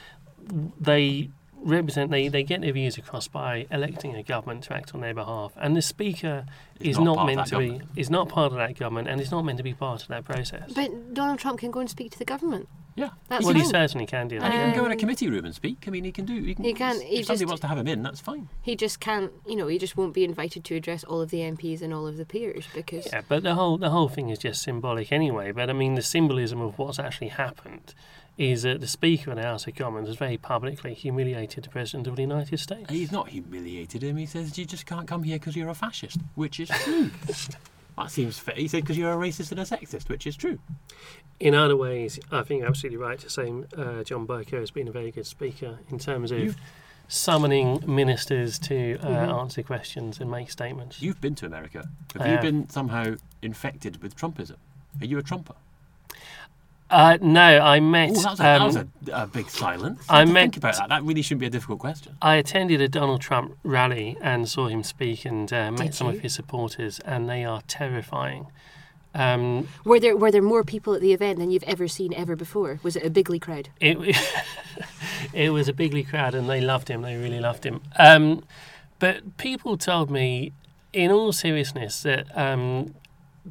they 0.79 1.29
represent 1.61 2.11
they, 2.11 2.27
they 2.27 2.43
get 2.43 2.61
their 2.61 2.73
views 2.73 2.97
across 2.97 3.27
by 3.27 3.67
electing 3.71 4.15
a 4.15 4.23
government 4.23 4.63
to 4.65 4.73
act 4.73 4.93
on 4.93 5.01
their 5.01 5.13
behalf, 5.13 5.53
and 5.57 5.75
the 5.75 5.81
speaker 5.81 6.45
is 6.79 6.97
not 6.97 7.15
not, 7.17 7.25
meant 7.25 7.37
that 7.37 7.47
to 7.47 7.57
be 7.57 7.81
is 7.95 8.09
not 8.09 8.29
part 8.29 8.51
of 8.51 8.57
that 8.57 8.77
government, 8.77 9.07
and 9.07 9.19
is 9.21 9.31
not 9.31 9.43
meant 9.43 9.57
to 9.57 9.63
be 9.63 9.73
part 9.73 10.01
of 10.01 10.07
that 10.09 10.23
process. 10.23 10.71
But 10.73 11.13
Donald 11.13 11.39
Trump 11.39 11.59
can 11.59 11.71
go 11.71 11.79
and 11.79 11.89
speak 11.89 12.11
to 12.13 12.19
the 12.19 12.25
government. 12.25 12.67
Yeah, 12.99 13.09
That's 13.29 13.45
well, 13.45 13.53
he 13.53 13.61
fine. 13.61 13.69
certainly 13.69 14.05
can 14.05 14.27
do 14.27 14.39
that. 14.39 14.45
and 14.45 14.53
he 14.53 14.59
can 14.71 14.79
go 14.79 14.85
in 14.85 14.91
a 14.91 14.95
Um, 14.95 14.99
committee 14.99 15.29
room 15.29 15.45
and 15.45 15.55
speak. 15.55 15.85
I 15.87 15.89
mean, 15.91 16.03
he 16.03 16.11
can 16.11 16.25
do. 16.25 16.33
He 16.43 16.53
can. 16.53 16.65
He 16.65 16.73
can, 16.73 16.97
If 16.97 17.01
he 17.01 17.23
somebody 17.23 17.39
just- 17.39 17.45
wants 17.47 17.61
to 17.61 17.67
have 17.67 17.77
him 17.77 17.87
in, 17.87 18.03
that's 18.03 18.19
fine. 18.19 18.49
He 18.61 18.75
just 18.75 18.99
can't, 18.99 19.31
you 19.47 19.55
know, 19.55 19.67
he 19.67 19.77
just 19.77 19.95
won't 19.95 20.13
be 20.13 20.23
invited 20.25 20.63
to 20.65 20.75
address 20.75 21.03
all 21.05 21.21
of 21.21 21.29
the 21.29 21.39
MPs 21.39 21.81
and 21.81 21.93
all 21.93 22.05
of 22.07 22.17
the 22.17 22.25
peers 22.25 22.65
because 22.73 23.07
Yeah, 23.07 23.21
but 23.27 23.43
the 23.43 23.55
whole 23.55 23.77
the 23.77 23.89
whole 23.91 24.09
thing 24.09 24.29
is 24.29 24.39
just 24.39 24.61
symbolic 24.61 25.11
anyway. 25.11 25.51
But 25.51 25.69
I 25.69 25.73
mean, 25.73 25.95
the 25.95 26.01
symbolism 26.01 26.59
of 26.61 26.77
what's 26.77 26.99
actually 26.99 27.29
happened 27.29 27.93
is 28.37 28.61
that 28.63 28.79
the 28.79 28.87
Speaker 28.87 29.31
of 29.31 29.35
the 29.37 29.43
House 29.43 29.67
of 29.67 29.75
Commons 29.75 30.07
has 30.07 30.15
very 30.15 30.37
publicly 30.37 30.93
humiliated 30.93 31.63
the 31.65 31.69
President 31.69 32.07
of 32.07 32.15
the 32.15 32.21
United 32.21 32.57
States. 32.57 32.89
He's 32.89 33.11
not 33.11 33.27
humiliated 33.29 34.01
him. 34.01 34.15
He 34.17 34.25
says 34.25 34.57
you 34.57 34.63
just 34.65 34.85
can't 34.85 35.07
come 35.07 35.23
here 35.23 35.37
because 35.37 35.57
you're 35.57 35.67
a 35.69 35.73
fascist, 35.75 36.19
which 36.35 36.59
is 36.59 36.69
true. 36.83 37.11
That 37.99 38.11
seems 38.11 38.39
fair. 38.39 38.55
He 38.55 38.67
said 38.67 38.81
because 38.83 38.97
you're 38.97 39.13
a 39.13 39.17
racist 39.17 39.51
and 39.51 39.59
a 39.59 39.63
sexist, 39.63 40.09
which 40.09 40.25
is 40.25 40.35
true. 40.35 40.59
In 41.39 41.53
other 41.55 41.75
ways, 41.77 42.19
I 42.31 42.41
think 42.43 42.59
you're 42.61 42.69
absolutely 42.69 42.97
right 42.97 43.19
to 43.19 43.29
say 43.29 43.51
uh, 43.77 44.03
John 44.03 44.25
Bercow 44.27 44.59
has 44.59 44.71
been 44.71 44.87
a 44.87 44.91
very 44.91 45.11
good 45.11 45.27
speaker 45.27 45.79
in 45.89 45.99
terms 45.99 46.31
of 46.31 46.39
You've- 46.39 46.55
summoning 47.07 47.83
ministers 47.87 48.59
to 48.59 48.97
uh, 49.01 49.07
Mhm. 49.07 49.39
answer 49.41 49.63
questions 49.63 50.19
and 50.19 50.29
make 50.29 50.51
statements. 50.51 51.01
You've 51.01 51.19
been 51.19 51.33
to 51.35 51.45
America. 51.45 51.89
Have 52.13 52.21
I 52.21 52.35
you 52.35 52.39
been 52.41 52.69
somehow 52.69 53.15
infected 53.41 54.01
with 54.03 54.15
Trumpism? 54.15 54.57
Are 55.01 55.05
you 55.05 55.17
a 55.17 55.23
Trumper? 55.23 55.55
Uh, 56.89 57.17
no, 57.21 57.59
I 57.59 57.79
met. 57.79 58.11
Oh, 58.11 58.13
that 58.13 58.29
was, 58.31 58.39
a, 58.39 58.43
that 58.43 58.61
um, 58.61 58.65
was 58.65 58.75
a, 58.75 58.87
a 59.23 59.27
big 59.27 59.49
silence. 59.49 60.03
I 60.09 60.21
I 60.21 60.25
met- 60.25 60.41
think 60.41 60.57
about 60.57 60.77
that. 60.77 60.89
That 60.89 61.03
really 61.03 61.21
shouldn't 61.21 61.41
be 61.41 61.47
a 61.47 61.51
difficult 61.51 61.79
question. 61.79 62.17
I 62.21 62.35
attended 62.35 62.81
a 62.81 62.87
Donald 62.87 63.21
Trump 63.21 63.57
rally 63.63 64.17
and 64.21 64.49
saw 64.49 64.67
him 64.67 64.83
speak 64.83 65.25
and 65.25 65.51
uh, 65.53 65.71
met 65.71 65.77
Did 65.79 65.93
some 65.93 66.07
you? 66.07 66.13
of 66.13 66.19
his 66.21 66.33
supporters, 66.33 66.99
and 67.01 67.29
they 67.29 67.45
are 67.45 67.61
terrifying. 67.67 68.47
Um, 69.13 69.67
were 69.85 69.99
there 69.99 70.15
were 70.15 70.31
there 70.31 70.41
more 70.41 70.63
people 70.63 70.93
at 70.93 71.01
the 71.01 71.13
event 71.13 71.39
than 71.39 71.49
you've 71.51 71.63
ever 71.63 71.87
seen 71.87 72.13
ever 72.13 72.35
before? 72.35 72.79
Was 72.83 72.95
it 72.95 73.03
a 73.03 73.09
bigly 73.09 73.39
crowd? 73.39 73.69
it 73.79 73.97
it 75.33 75.51
was 75.51 75.67
a 75.67 75.73
bigly 75.73 76.03
crowd, 76.03 76.33
and 76.35 76.49
they 76.49 76.61
loved 76.61 76.87
him. 76.89 77.01
They 77.01 77.17
really 77.17 77.39
loved 77.39 77.63
him. 77.65 77.81
Um, 77.97 78.43
but 78.99 79.37
people 79.37 79.77
told 79.77 80.11
me, 80.11 80.53
in 80.93 81.11
all 81.11 81.31
seriousness, 81.33 82.03
that 82.03 82.25
um, 82.37 82.93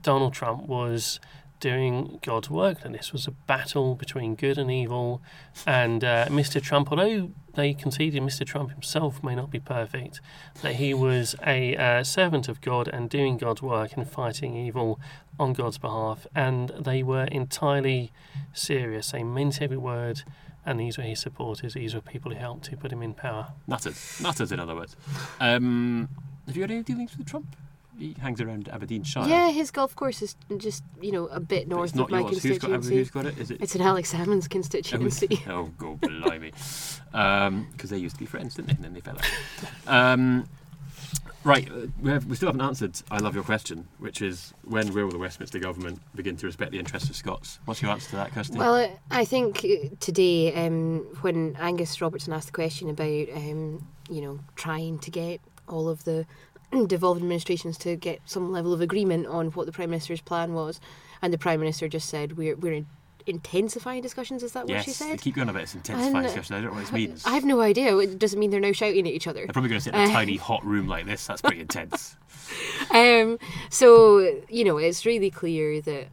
Donald 0.00 0.32
Trump 0.34 0.66
was 0.66 1.20
doing 1.60 2.18
God's 2.22 2.50
work, 2.50 2.84
and 2.84 2.94
this 2.94 3.12
was 3.12 3.26
a 3.26 3.30
battle 3.30 3.94
between 3.94 4.34
good 4.34 4.58
and 4.58 4.70
evil. 4.70 5.20
And 5.66 6.04
uh, 6.04 6.26
Mr. 6.26 6.62
Trump, 6.62 6.90
although 6.90 7.30
they 7.54 7.74
conceded 7.74 8.22
Mr. 8.22 8.46
Trump 8.46 8.70
himself 8.70 9.22
may 9.22 9.34
not 9.34 9.50
be 9.50 9.58
perfect, 9.58 10.20
that 10.62 10.76
he 10.76 10.94
was 10.94 11.34
a 11.46 11.76
uh, 11.76 12.04
servant 12.04 12.48
of 12.48 12.60
God 12.60 12.88
and 12.88 13.10
doing 13.10 13.36
God's 13.36 13.62
work 13.62 13.96
and 13.96 14.08
fighting 14.08 14.56
evil 14.56 15.00
on 15.38 15.52
God's 15.52 15.78
behalf. 15.78 16.26
And 16.34 16.70
they 16.78 17.02
were 17.02 17.24
entirely 17.24 18.12
serious. 18.52 19.12
They 19.12 19.22
meant 19.22 19.60
every 19.60 19.76
word. 19.76 20.22
And 20.64 20.78
these 20.78 20.98
were 20.98 21.04
his 21.04 21.20
supporters. 21.20 21.74
These 21.74 21.94
were 21.94 22.00
people 22.00 22.30
who 22.30 22.38
helped 22.38 22.64
to 22.66 22.76
put 22.76 22.92
him 22.92 23.02
in 23.02 23.14
power. 23.14 23.52
Nutters. 23.66 24.20
Nutters, 24.20 24.52
in 24.52 24.60
other 24.60 24.74
words. 24.74 24.96
Um, 25.40 26.08
have 26.46 26.56
you 26.56 26.62
had 26.62 26.70
any 26.70 26.82
dealings 26.82 27.16
with 27.16 27.26
Trump? 27.26 27.56
He 27.98 28.14
hangs 28.20 28.40
around 28.40 28.68
Aberdeenshire. 28.68 29.26
Yeah, 29.26 29.50
his 29.50 29.70
golf 29.70 29.96
course 29.96 30.22
is 30.22 30.36
just 30.56 30.84
you 31.00 31.10
know 31.10 31.26
a 31.26 31.40
bit 31.40 31.66
north 31.66 31.98
of 31.98 32.10
my 32.10 32.20
yours. 32.20 32.42
Who's 32.42 32.58
got, 32.58 32.70
constituency. 32.70 32.96
who's 32.96 33.10
got 33.10 33.26
it? 33.26 33.38
Is 33.38 33.50
it? 33.50 33.60
It's 33.60 33.74
an 33.74 33.80
Alex 33.80 34.12
Salmond's 34.12 34.46
constituency. 34.48 35.42
Oh, 35.48 35.70
God, 35.78 36.00
blimey. 36.00 36.52
Because 37.10 37.90
they 37.90 37.98
used 37.98 38.16
to 38.16 38.20
be 38.20 38.26
friends, 38.26 38.54
didn't 38.54 38.68
they? 38.68 38.74
And 38.74 38.84
then 38.84 38.94
they 38.94 39.00
fell 39.00 39.16
out. 39.16 40.12
Um, 40.12 40.48
right, 41.42 41.68
uh, 41.70 41.86
we, 42.00 42.10
have, 42.10 42.26
we 42.26 42.36
still 42.36 42.48
haven't 42.48 42.60
answered 42.60 43.00
I 43.10 43.18
Love 43.18 43.34
Your 43.34 43.44
Question, 43.44 43.88
which 43.98 44.22
is 44.22 44.52
when 44.62 44.92
will 44.92 45.08
the 45.08 45.18
Westminster 45.18 45.58
Government 45.58 46.00
begin 46.14 46.36
to 46.36 46.46
respect 46.46 46.72
the 46.72 46.78
interests 46.78 47.08
of 47.10 47.16
Scots? 47.16 47.58
What's 47.64 47.82
your 47.82 47.90
answer 47.90 48.10
to 48.10 48.16
that, 48.16 48.32
Kirsty? 48.32 48.58
Well, 48.58 48.90
I 49.10 49.24
think 49.24 49.64
uh, 49.64 49.88
today, 50.00 50.54
um, 50.54 50.98
when 51.22 51.56
Angus 51.56 52.00
Robertson 52.00 52.32
asked 52.32 52.48
the 52.48 52.52
question 52.52 52.90
about, 52.90 53.28
um, 53.34 53.86
you 54.10 54.20
know, 54.20 54.40
trying 54.56 54.98
to 55.00 55.10
get 55.10 55.40
all 55.68 55.88
of 55.88 56.04
the 56.04 56.26
devolved 56.86 57.20
administrations 57.20 57.78
to 57.78 57.96
get 57.96 58.20
some 58.24 58.52
level 58.52 58.72
of 58.72 58.80
agreement 58.80 59.26
on 59.26 59.48
what 59.52 59.66
the 59.66 59.72
Prime 59.72 59.90
Minister's 59.90 60.20
plan 60.20 60.54
was, 60.54 60.80
and 61.22 61.32
the 61.32 61.38
Prime 61.38 61.60
Minister 61.60 61.88
just 61.88 62.08
said, 62.08 62.36
we're, 62.36 62.56
we're 62.56 62.72
in 62.72 62.86
intensifying 63.26 64.00
discussions, 64.00 64.42
is 64.42 64.52
that 64.52 64.64
what 64.64 64.70
yes, 64.70 64.84
she 64.86 64.90
they 64.90 65.10
said? 65.10 65.20
keep 65.20 65.34
going 65.34 65.50
about 65.50 65.60
it's 65.62 65.74
intensifying 65.74 66.16
And, 66.16 66.24
uh, 66.24 66.28
discussion. 66.28 66.54
I 66.56 66.60
don't 66.60 66.70
know 66.70 66.76
what 66.76 66.80
this 66.80 66.92
means. 66.92 67.26
I 67.26 67.30
have 67.34 67.44
no 67.44 67.60
idea. 67.60 67.94
It 67.98 68.18
doesn't 68.18 68.38
mean 68.40 68.50
they're 68.50 68.58
now 68.58 68.72
shouting 68.72 69.06
at 69.06 69.12
each 69.12 69.26
other. 69.26 69.40
They're 69.40 69.52
probably 69.52 69.68
going 69.68 69.80
to 69.80 69.84
sit 69.84 69.94
in 69.94 70.00
a 70.00 70.04
Uh, 70.04 70.08
tiny 70.08 70.36
hot 70.36 70.64
room 70.64 70.88
like 70.88 71.04
this. 71.04 71.26
That's 71.26 71.42
pretty 71.42 71.60
intense. 71.68 72.16
Um, 72.90 73.38
so 73.68 74.20
you 74.48 74.64
know, 74.64 74.78
it's 74.78 75.04
really 75.04 75.30
clear 75.30 75.82
that 75.82 76.08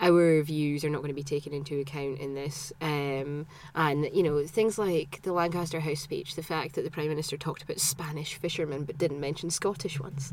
our 0.00 0.42
views 0.42 0.84
are 0.84 0.90
not 0.90 0.98
going 0.98 1.08
to 1.08 1.14
be 1.14 1.22
taken 1.22 1.52
into 1.52 1.78
account 1.78 2.18
in 2.18 2.34
this. 2.34 2.72
Um, 2.80 3.46
and, 3.74 4.08
you 4.12 4.22
know, 4.22 4.44
things 4.46 4.76
like 4.78 5.20
the 5.22 5.32
Lancaster 5.32 5.80
House 5.80 6.00
speech, 6.00 6.34
the 6.34 6.42
fact 6.42 6.74
that 6.74 6.82
the 6.82 6.90
Prime 6.90 7.08
Minister 7.08 7.36
talked 7.36 7.62
about 7.62 7.78
Spanish 7.80 8.34
fishermen 8.34 8.84
but 8.84 8.98
didn't 8.98 9.20
mention 9.20 9.50
Scottish 9.50 10.00
ones. 10.00 10.32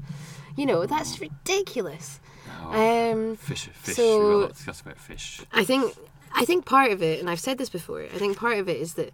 You 0.55 0.65
know, 0.65 0.85
that's 0.85 1.21
ridiculous. 1.21 2.19
Oh, 2.63 3.11
Um, 3.11 3.35
fish, 3.37 3.69
fish. 3.73 3.95
so- 3.95 4.19
We've 4.19 4.21
got 4.23 4.33
a 4.33 4.37
lot 4.41 4.47
to 4.49 4.53
discuss 4.55 4.81
about 4.81 4.97
fish. 4.97 5.41
I 5.53 5.63
think 5.63 5.95
I 6.33 6.45
think 6.45 6.65
part 6.65 6.91
of 6.91 7.01
it, 7.03 7.19
and 7.19 7.29
I've 7.29 7.41
said 7.41 7.57
this 7.57 7.69
before, 7.69 8.03
I 8.03 8.17
think 8.17 8.37
part 8.37 8.57
of 8.57 8.69
it 8.69 8.77
is 8.79 8.93
that 8.93 9.11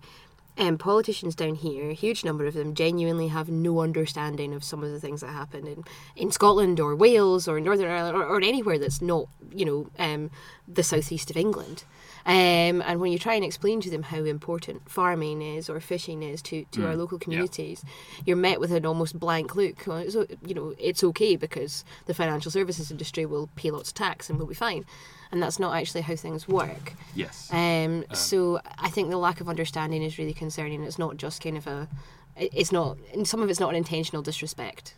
um, 0.57 0.77
politicians 0.77 1.35
down 1.35 1.55
here, 1.55 1.89
a 1.89 1.93
huge 1.93 2.23
number 2.23 2.45
of 2.45 2.53
them, 2.53 2.73
genuinely 2.73 3.27
have 3.27 3.49
no 3.49 3.79
understanding 3.79 4.53
of 4.53 4.63
some 4.63 4.83
of 4.83 4.91
the 4.91 4.99
things 4.99 5.21
that 5.21 5.27
happen 5.27 5.67
in, 5.67 5.83
in 6.15 6.31
Scotland 6.31 6.79
or 6.79 6.95
Wales 6.95 7.47
or 7.47 7.59
Northern 7.59 7.89
Ireland 7.89 8.17
or, 8.17 8.25
or 8.25 8.37
anywhere 8.37 8.79
that's 8.79 9.01
not, 9.01 9.27
you 9.53 9.65
know, 9.65 9.89
um, 9.99 10.31
the 10.67 10.83
southeast 10.83 11.29
of 11.29 11.37
England. 11.37 11.83
Um, 12.25 12.81
and 12.81 12.99
when 12.99 13.13
you 13.13 13.19
try 13.19 13.35
and 13.35 13.45
explain 13.45 13.79
to 13.81 13.89
them 13.89 14.03
how 14.03 14.23
important 14.25 14.89
farming 14.89 15.41
is 15.41 15.69
or 15.69 15.79
fishing 15.79 16.21
is 16.21 16.41
to, 16.43 16.65
to 16.71 16.85
our 16.85 16.95
local 16.97 17.19
communities, 17.19 17.85
you're 18.25 18.35
met 18.35 18.59
with 18.59 18.71
an 18.73 18.85
almost 18.85 19.17
blank 19.17 19.55
look. 19.55 19.87
Well, 19.87 19.97
it's, 19.97 20.15
you 20.45 20.53
know, 20.53 20.73
it's 20.77 21.05
okay 21.05 21.37
because 21.37 21.85
the 22.05 22.13
financial 22.13 22.51
services 22.51 22.91
industry 22.91 23.25
will 23.25 23.47
pay 23.55 23.71
lots 23.71 23.89
of 23.89 23.95
tax 23.95 24.29
and 24.29 24.37
we'll 24.37 24.47
be 24.47 24.55
fine. 24.55 24.85
And 25.31 25.41
that's 25.41 25.59
not 25.59 25.75
actually 25.75 26.01
how 26.01 26.15
things 26.15 26.47
work. 26.47 26.93
Yes. 27.15 27.49
Um, 27.51 28.05
so 28.13 28.59
I 28.79 28.89
think 28.89 29.09
the 29.09 29.17
lack 29.17 29.41
of 29.41 29.49
understanding 29.49 30.01
is 30.01 30.17
really 30.17 30.33
concerning. 30.33 30.83
It's 30.83 30.99
not 30.99 31.17
just 31.17 31.41
kind 31.43 31.57
of 31.57 31.67
a, 31.67 31.87
it's 32.35 32.71
not, 32.71 32.97
and 33.13 33.27
some 33.27 33.41
of 33.41 33.49
it's 33.49 33.59
not 33.59 33.69
an 33.69 33.75
intentional 33.75 34.21
disrespect. 34.21 34.95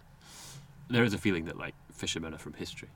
there 0.90 1.04
is 1.04 1.14
a 1.14 1.18
feeling 1.18 1.46
that 1.46 1.58
like 1.58 1.76
fishermen 1.94 2.34
are 2.34 2.38
from 2.40 2.54
history. 2.54 2.90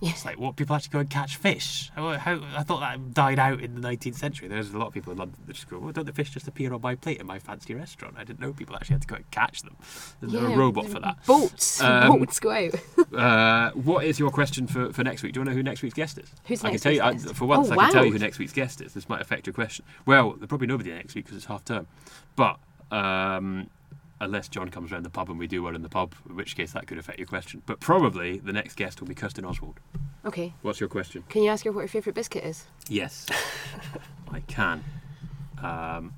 Yes. 0.00 0.12
It's 0.14 0.24
like 0.24 0.38
what 0.38 0.56
people 0.56 0.74
actually 0.74 0.92
go 0.92 0.98
and 1.00 1.10
catch 1.10 1.36
fish. 1.36 1.90
How, 1.94 2.12
how, 2.16 2.40
I 2.56 2.62
thought 2.62 2.80
that 2.80 3.12
died 3.12 3.38
out 3.38 3.60
in 3.60 3.74
the 3.78 3.86
19th 3.86 4.14
century. 4.16 4.48
There's 4.48 4.72
a 4.72 4.78
lot 4.78 4.86
of 4.86 4.94
people 4.94 5.12
in 5.12 5.18
London 5.18 5.36
that 5.46 5.52
just 5.52 5.68
go, 5.68 5.78
"Well, 5.78 5.92
don't 5.92 6.06
the 6.06 6.12
fish 6.12 6.30
just 6.30 6.48
appear 6.48 6.72
on 6.72 6.80
my 6.80 6.94
plate 6.94 7.20
in 7.20 7.26
my 7.26 7.38
fancy 7.38 7.74
restaurant?" 7.74 8.14
I 8.18 8.24
didn't 8.24 8.40
know 8.40 8.54
people 8.54 8.74
actually 8.76 8.94
had 8.94 9.02
to 9.02 9.08
go 9.08 9.16
and 9.16 9.30
catch 9.30 9.60
them. 9.62 9.76
There's 10.20 10.32
no 10.32 10.48
Yeah, 10.48 10.56
robot 10.56 10.86
for 10.88 11.00
that. 11.00 11.24
Boats, 11.26 11.82
Um, 11.82 12.18
boats 12.18 12.40
go 12.40 12.50
out. 12.50 12.74
Uh, 13.12 13.70
what 13.72 14.04
is 14.04 14.18
your 14.18 14.30
question 14.30 14.66
for, 14.66 14.92
for 14.92 15.02
next 15.04 15.22
week? 15.22 15.32
Do 15.32 15.40
you 15.40 15.42
want 15.42 15.48
to 15.48 15.50
know 15.52 15.56
who 15.56 15.62
next 15.64 15.82
week's 15.82 15.94
guest 15.94 16.16
is? 16.16 16.30
Who's 16.46 16.64
I 16.64 16.70
next 16.70 16.82
can 16.82 16.94
tell 16.96 17.12
you. 17.12 17.18
I, 17.28 17.32
for 17.34 17.44
once, 17.44 17.68
Oh, 17.68 17.72
I 17.72 17.76
can 17.76 17.92
tell 17.92 18.04
you 18.06 18.12
who 18.12 18.18
next 18.18 18.38
week's 18.38 18.52
guest 18.52 18.80
is. 18.80 18.94
This 18.94 19.08
might 19.08 19.20
affect 19.20 19.46
your 19.46 19.52
question. 19.52 19.84
Well, 20.06 20.32
there's 20.32 20.46
probably 20.48 20.68
nobody 20.68 20.92
next 20.92 21.14
week 21.14 21.24
because 21.24 21.36
it's 21.36 21.46
half 21.46 21.64
term. 21.64 21.86
But 22.36 22.58
um, 22.92 23.68
unless 24.20 24.48
John 24.48 24.68
comes 24.68 24.92
round 24.92 25.04
the 25.04 25.10
pub 25.10 25.30
and 25.30 25.38
we 25.38 25.46
do 25.46 25.62
one 25.62 25.74
in 25.74 25.82
the 25.82 25.88
pub, 25.88 26.14
in 26.28 26.36
which 26.36 26.56
case 26.56 26.72
that 26.72 26.86
could 26.86 26.98
affect 26.98 27.18
your 27.18 27.26
question. 27.26 27.62
But 27.66 27.80
probably 27.80 28.38
the 28.38 28.52
next 28.52 28.74
guest 28.76 29.00
will 29.00 29.08
be 29.08 29.14
Kirsten 29.14 29.44
Oswald. 29.44 29.80
Okay. 30.24 30.52
What's 30.62 30.80
your 30.80 30.88
question? 30.88 31.24
Can 31.28 31.42
you 31.42 31.50
ask 31.50 31.64
her 31.64 31.72
what 31.72 31.82
her 31.82 31.88
favourite 31.88 32.14
biscuit 32.14 32.44
is? 32.44 32.64
Yes, 32.88 33.26
I 34.32 34.40
can. 34.40 34.84
Um, 35.62 36.12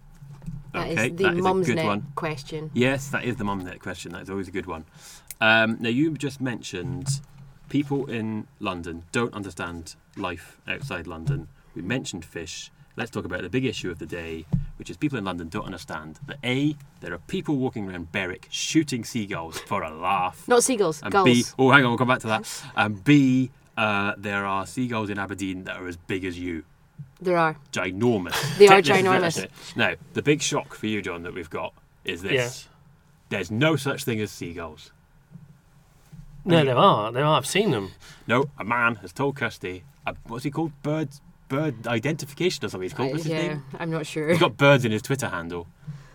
That 0.73 0.89
is 0.89 0.99
okay, 0.99 1.09
the 1.11 1.25
that 1.25 1.37
is 1.37 1.47
a 1.47 1.53
good 1.65 1.77
net 1.77 1.87
one. 1.87 2.07
question. 2.15 2.71
Yes, 2.75 3.09
that 3.09 3.25
is 3.25 3.37
the 3.37 3.45
Mumsnet 3.45 3.79
question. 3.81 4.13
That 4.13 4.23
is 4.23 4.31
always 4.31 4.49
a 4.49 4.53
good 4.53 4.67
one. 4.67 4.85
Um, 5.41 5.77
now, 5.81 5.89
you 5.89 6.17
just 6.17 6.41
mentioned 6.41 7.21
people 7.69 8.07
in 8.07 8.47
London 8.61 9.05
don't 9.13 9.33
understand 9.35 9.95
life 10.17 10.61
outside 10.67 11.07
London. 11.07 11.49
We 11.75 11.83
mentioned 11.83 12.25
fish. 12.25 12.71
Let's 12.97 13.11
talk 13.11 13.25
about 13.25 13.43
the 13.43 13.49
big 13.49 13.65
issue 13.65 13.91
of 13.91 13.99
the 13.99 14.07
day, 14.07 14.45
which 14.77 14.91
is 14.91 14.97
people 14.99 15.17
in 15.19 15.25
London 15.25 15.49
don't 15.49 15.65
understand 15.65 16.19
that 16.27 16.37
A, 16.45 16.77
there 17.01 17.15
are 17.15 17.19
people 17.19 17.57
walking 17.57 17.89
around 17.91 18.13
Berwick 18.13 18.49
shooting 18.51 19.03
seagulls 19.05 19.59
for 19.59 19.83
a 19.83 19.91
laugh. 19.91 20.47
Not 20.47 20.63
seagulls, 20.63 21.01
And 21.03 21.11
gulls. 21.11 21.25
B, 21.27 21.45
oh, 21.59 21.71
hang 21.71 21.85
on, 21.85 21.91
we'll 21.93 21.99
come 21.99 22.09
back 22.09 22.21
to 22.21 22.27
that. 22.27 22.63
And 22.77 23.03
B, 23.03 23.51
uh, 23.79 24.13
there 24.19 24.45
are 24.45 24.67
seagulls 24.67 25.09
in 25.09 25.19
Aberdeen 25.19 25.65
that 25.65 25.77
are 25.77 25.87
as 25.89 25.97
big 25.97 26.25
as 26.27 26.39
you 26.39 26.65
There 27.21 27.39
are. 27.39 27.57
ginormous. 27.73 28.35
They 28.59 28.67
are 28.67 28.83
Check 28.83 28.85
this 28.85 28.97
is 28.99 29.03
ginormous. 29.05 29.23
actually- 29.39 29.49
Now, 29.77 29.95
the 30.13 30.23
big 30.23 30.43
shock 30.43 30.75
for 30.75 30.87
you, 30.87 31.01
John, 31.01 31.23
that 31.23 31.33
we've 31.33 31.49
got 31.51 31.73
is 32.05 32.21
this. 32.21 32.33
Yes. 32.33 32.69
There's 33.31 33.51
no 33.51 33.77
such 33.77 34.05
thing 34.05 34.21
as 34.21 34.31
seagulls. 34.31 34.91
No, 36.45 36.63
there 36.65 36.77
are. 36.77 37.13
There 37.13 37.25
are. 37.25 37.39
I've 37.39 37.47
seen 37.47 37.71
them. 37.71 37.93
No, 38.27 38.51
a 38.59 38.65
man 38.65 38.97
has 38.97 39.13
told 39.13 39.37
Kirsty, 39.37 39.85
uh, 40.07 40.13
what's 40.27 40.45
he 40.45 40.51
called? 40.51 40.73
Bird, 40.83 41.09
bird 41.53 41.87
identification 41.87 42.65
or 42.65 42.69
something 42.69 42.83
he's 42.85 42.93
called. 42.95 43.11
Uh, 43.11 43.13
What's 43.13 43.25
his 43.25 43.33
yeah, 43.33 43.49
name? 43.49 43.65
I'm 43.79 43.91
not 43.91 44.07
sure. 44.07 44.29
He's 44.29 44.39
got 44.41 44.57
birds 44.57 44.85
in 44.85 44.91
his 44.93 45.03
Twitter 45.03 45.29
handle. 45.29 45.67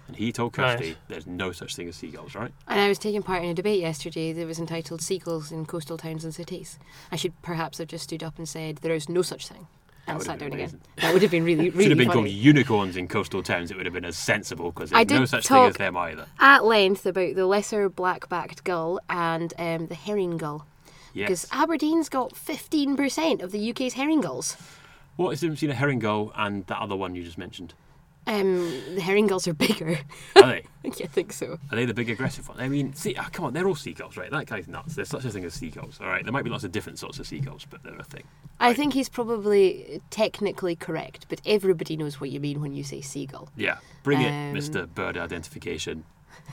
And 0.08 0.16
he 0.16 0.32
told 0.32 0.54
Kirsty 0.54 0.90
Right. 0.90 0.98
there's 1.10 1.28
no 1.28 1.52
such 1.52 1.76
thing 1.76 1.88
as 1.90 1.96
seagulls, 1.98 2.34
right? 2.34 2.52
And 2.68 2.80
I 2.80 2.88
was 2.88 2.98
taking 2.98 3.22
part 3.24 3.44
in 3.44 3.50
a 3.50 3.54
debate 3.54 3.82
yesterday 3.82 4.32
that 4.34 4.48
was 4.48 4.58
entitled 4.58 5.02
Seagulls 5.02 5.52
in 5.52 5.66
Coastal 5.66 5.98
Towns 5.98 6.24
and 6.24 6.34
Cities. 6.34 6.80
I 7.12 7.18
should 7.18 7.34
perhaps 7.42 7.78
have 7.80 7.90
just 7.90 8.06
stood 8.06 8.24
up 8.24 8.38
and 8.38 8.48
said, 8.48 8.78
there 8.78 8.96
is 8.96 9.10
no 9.10 9.22
such 9.22 9.48
thing. 9.50 9.68
And 10.10 10.24
sat 10.24 10.40
down 10.40 10.52
been 10.52 10.60
again. 10.62 10.82
That 11.02 11.12
would 11.12 11.22
have 11.22 11.32
been 11.32 11.44
really, 11.44 11.70
really 11.70 11.84
Should 11.84 11.92
have 11.92 11.98
been 11.98 12.08
funny. 12.08 12.22
called 12.30 12.30
unicorns 12.30 12.96
in 12.96 13.10
coastal 13.10 13.44
towns. 13.44 13.70
It 13.70 13.76
would 13.76 13.86
have 13.86 13.94
been 13.94 14.06
as 14.06 14.16
sensible 14.16 14.72
because 14.72 14.94
I 14.94 15.04
there's 15.04 15.20
no 15.20 15.26
did 15.26 15.30
such 15.30 15.48
thing 15.48 15.58
as 15.58 15.74
talk- 15.74 15.78
them 15.80 15.98
either. 15.98 16.26
At 16.40 16.64
length 16.64 17.06
about 17.06 17.36
the 17.36 17.46
lesser 17.46 17.90
black-backed 17.90 18.64
gull 18.64 19.02
and 19.10 19.54
um, 19.60 19.88
the 19.88 19.96
herring 19.96 20.38
gull. 20.38 20.66
Because 21.14 21.48
Yes. 21.52 21.62
Aberdeen's 21.62 22.08
got 22.08 22.34
15% 22.34 23.42
of 23.42 23.52
the 23.52 23.70
UK's 23.72 23.94
herring 23.96 24.22
gulls. 24.22 24.56
What 25.18 25.32
is 25.32 25.42
the 25.42 25.48
difference 25.48 25.60
between 25.60 25.72
a 25.76 25.80
herring 25.80 26.00
gull 26.00 26.32
and 26.36 26.66
that 26.68 26.80
other 26.80 26.96
one 26.96 27.14
you 27.16 27.24
just 27.24 27.38
mentioned? 27.38 27.74
Um, 28.28 28.70
the 28.94 29.00
herring 29.02 29.28
gulls 29.28 29.48
are 29.48 29.54
bigger. 29.54 29.98
Are 30.36 30.42
they? 30.42 30.64
yeah, 30.84 30.92
I 31.06 31.08
think 31.08 31.32
so. 31.32 31.58
Are 31.72 31.76
they 31.78 31.86
the 31.86 31.94
big 31.94 32.10
aggressive 32.10 32.48
one? 32.50 32.60
I 32.60 32.68
mean, 32.68 32.94
see, 32.94 33.16
ah, 33.18 33.30
come 33.32 33.46
on, 33.46 33.54
they're 33.54 33.68
all 33.68 33.74
seagulls, 33.76 34.18
right? 34.18 34.30
That 34.30 34.48
guy's 34.48 34.68
nuts. 34.68 34.96
There's 34.96 35.08
such 35.08 35.24
a 35.24 35.30
thing 35.30 35.46
as 35.46 35.54
seagulls, 35.54 36.00
all 36.02 36.08
right? 36.08 36.24
There 36.26 36.34
might 36.34 36.44
be 36.44 36.50
lots 36.50 36.66
of 36.66 36.74
different 36.74 37.00
sorts 37.00 37.20
of 37.20 37.26
seagulls, 37.28 37.66
but 37.70 37.84
they're 37.84 37.96
a 37.96 38.04
thing. 38.04 38.24
I 38.60 38.74
think 38.74 38.94
he's 38.94 39.08
probably 39.08 40.02
technically 40.10 40.76
correct, 40.76 41.26
but 41.30 41.42
everybody 41.46 41.96
knows 41.96 42.20
what 42.20 42.30
you 42.30 42.42
mean 42.42 42.60
when 42.60 42.74
you 42.74 42.84
say 42.84 43.00
seagull. 43.00 43.48
Yeah, 43.56 43.78
bring 44.04 44.20
it, 44.22 44.28
Um, 44.28 44.54
Mr. 44.54 44.94
Bird 44.94 45.18
Identification. 45.18 46.04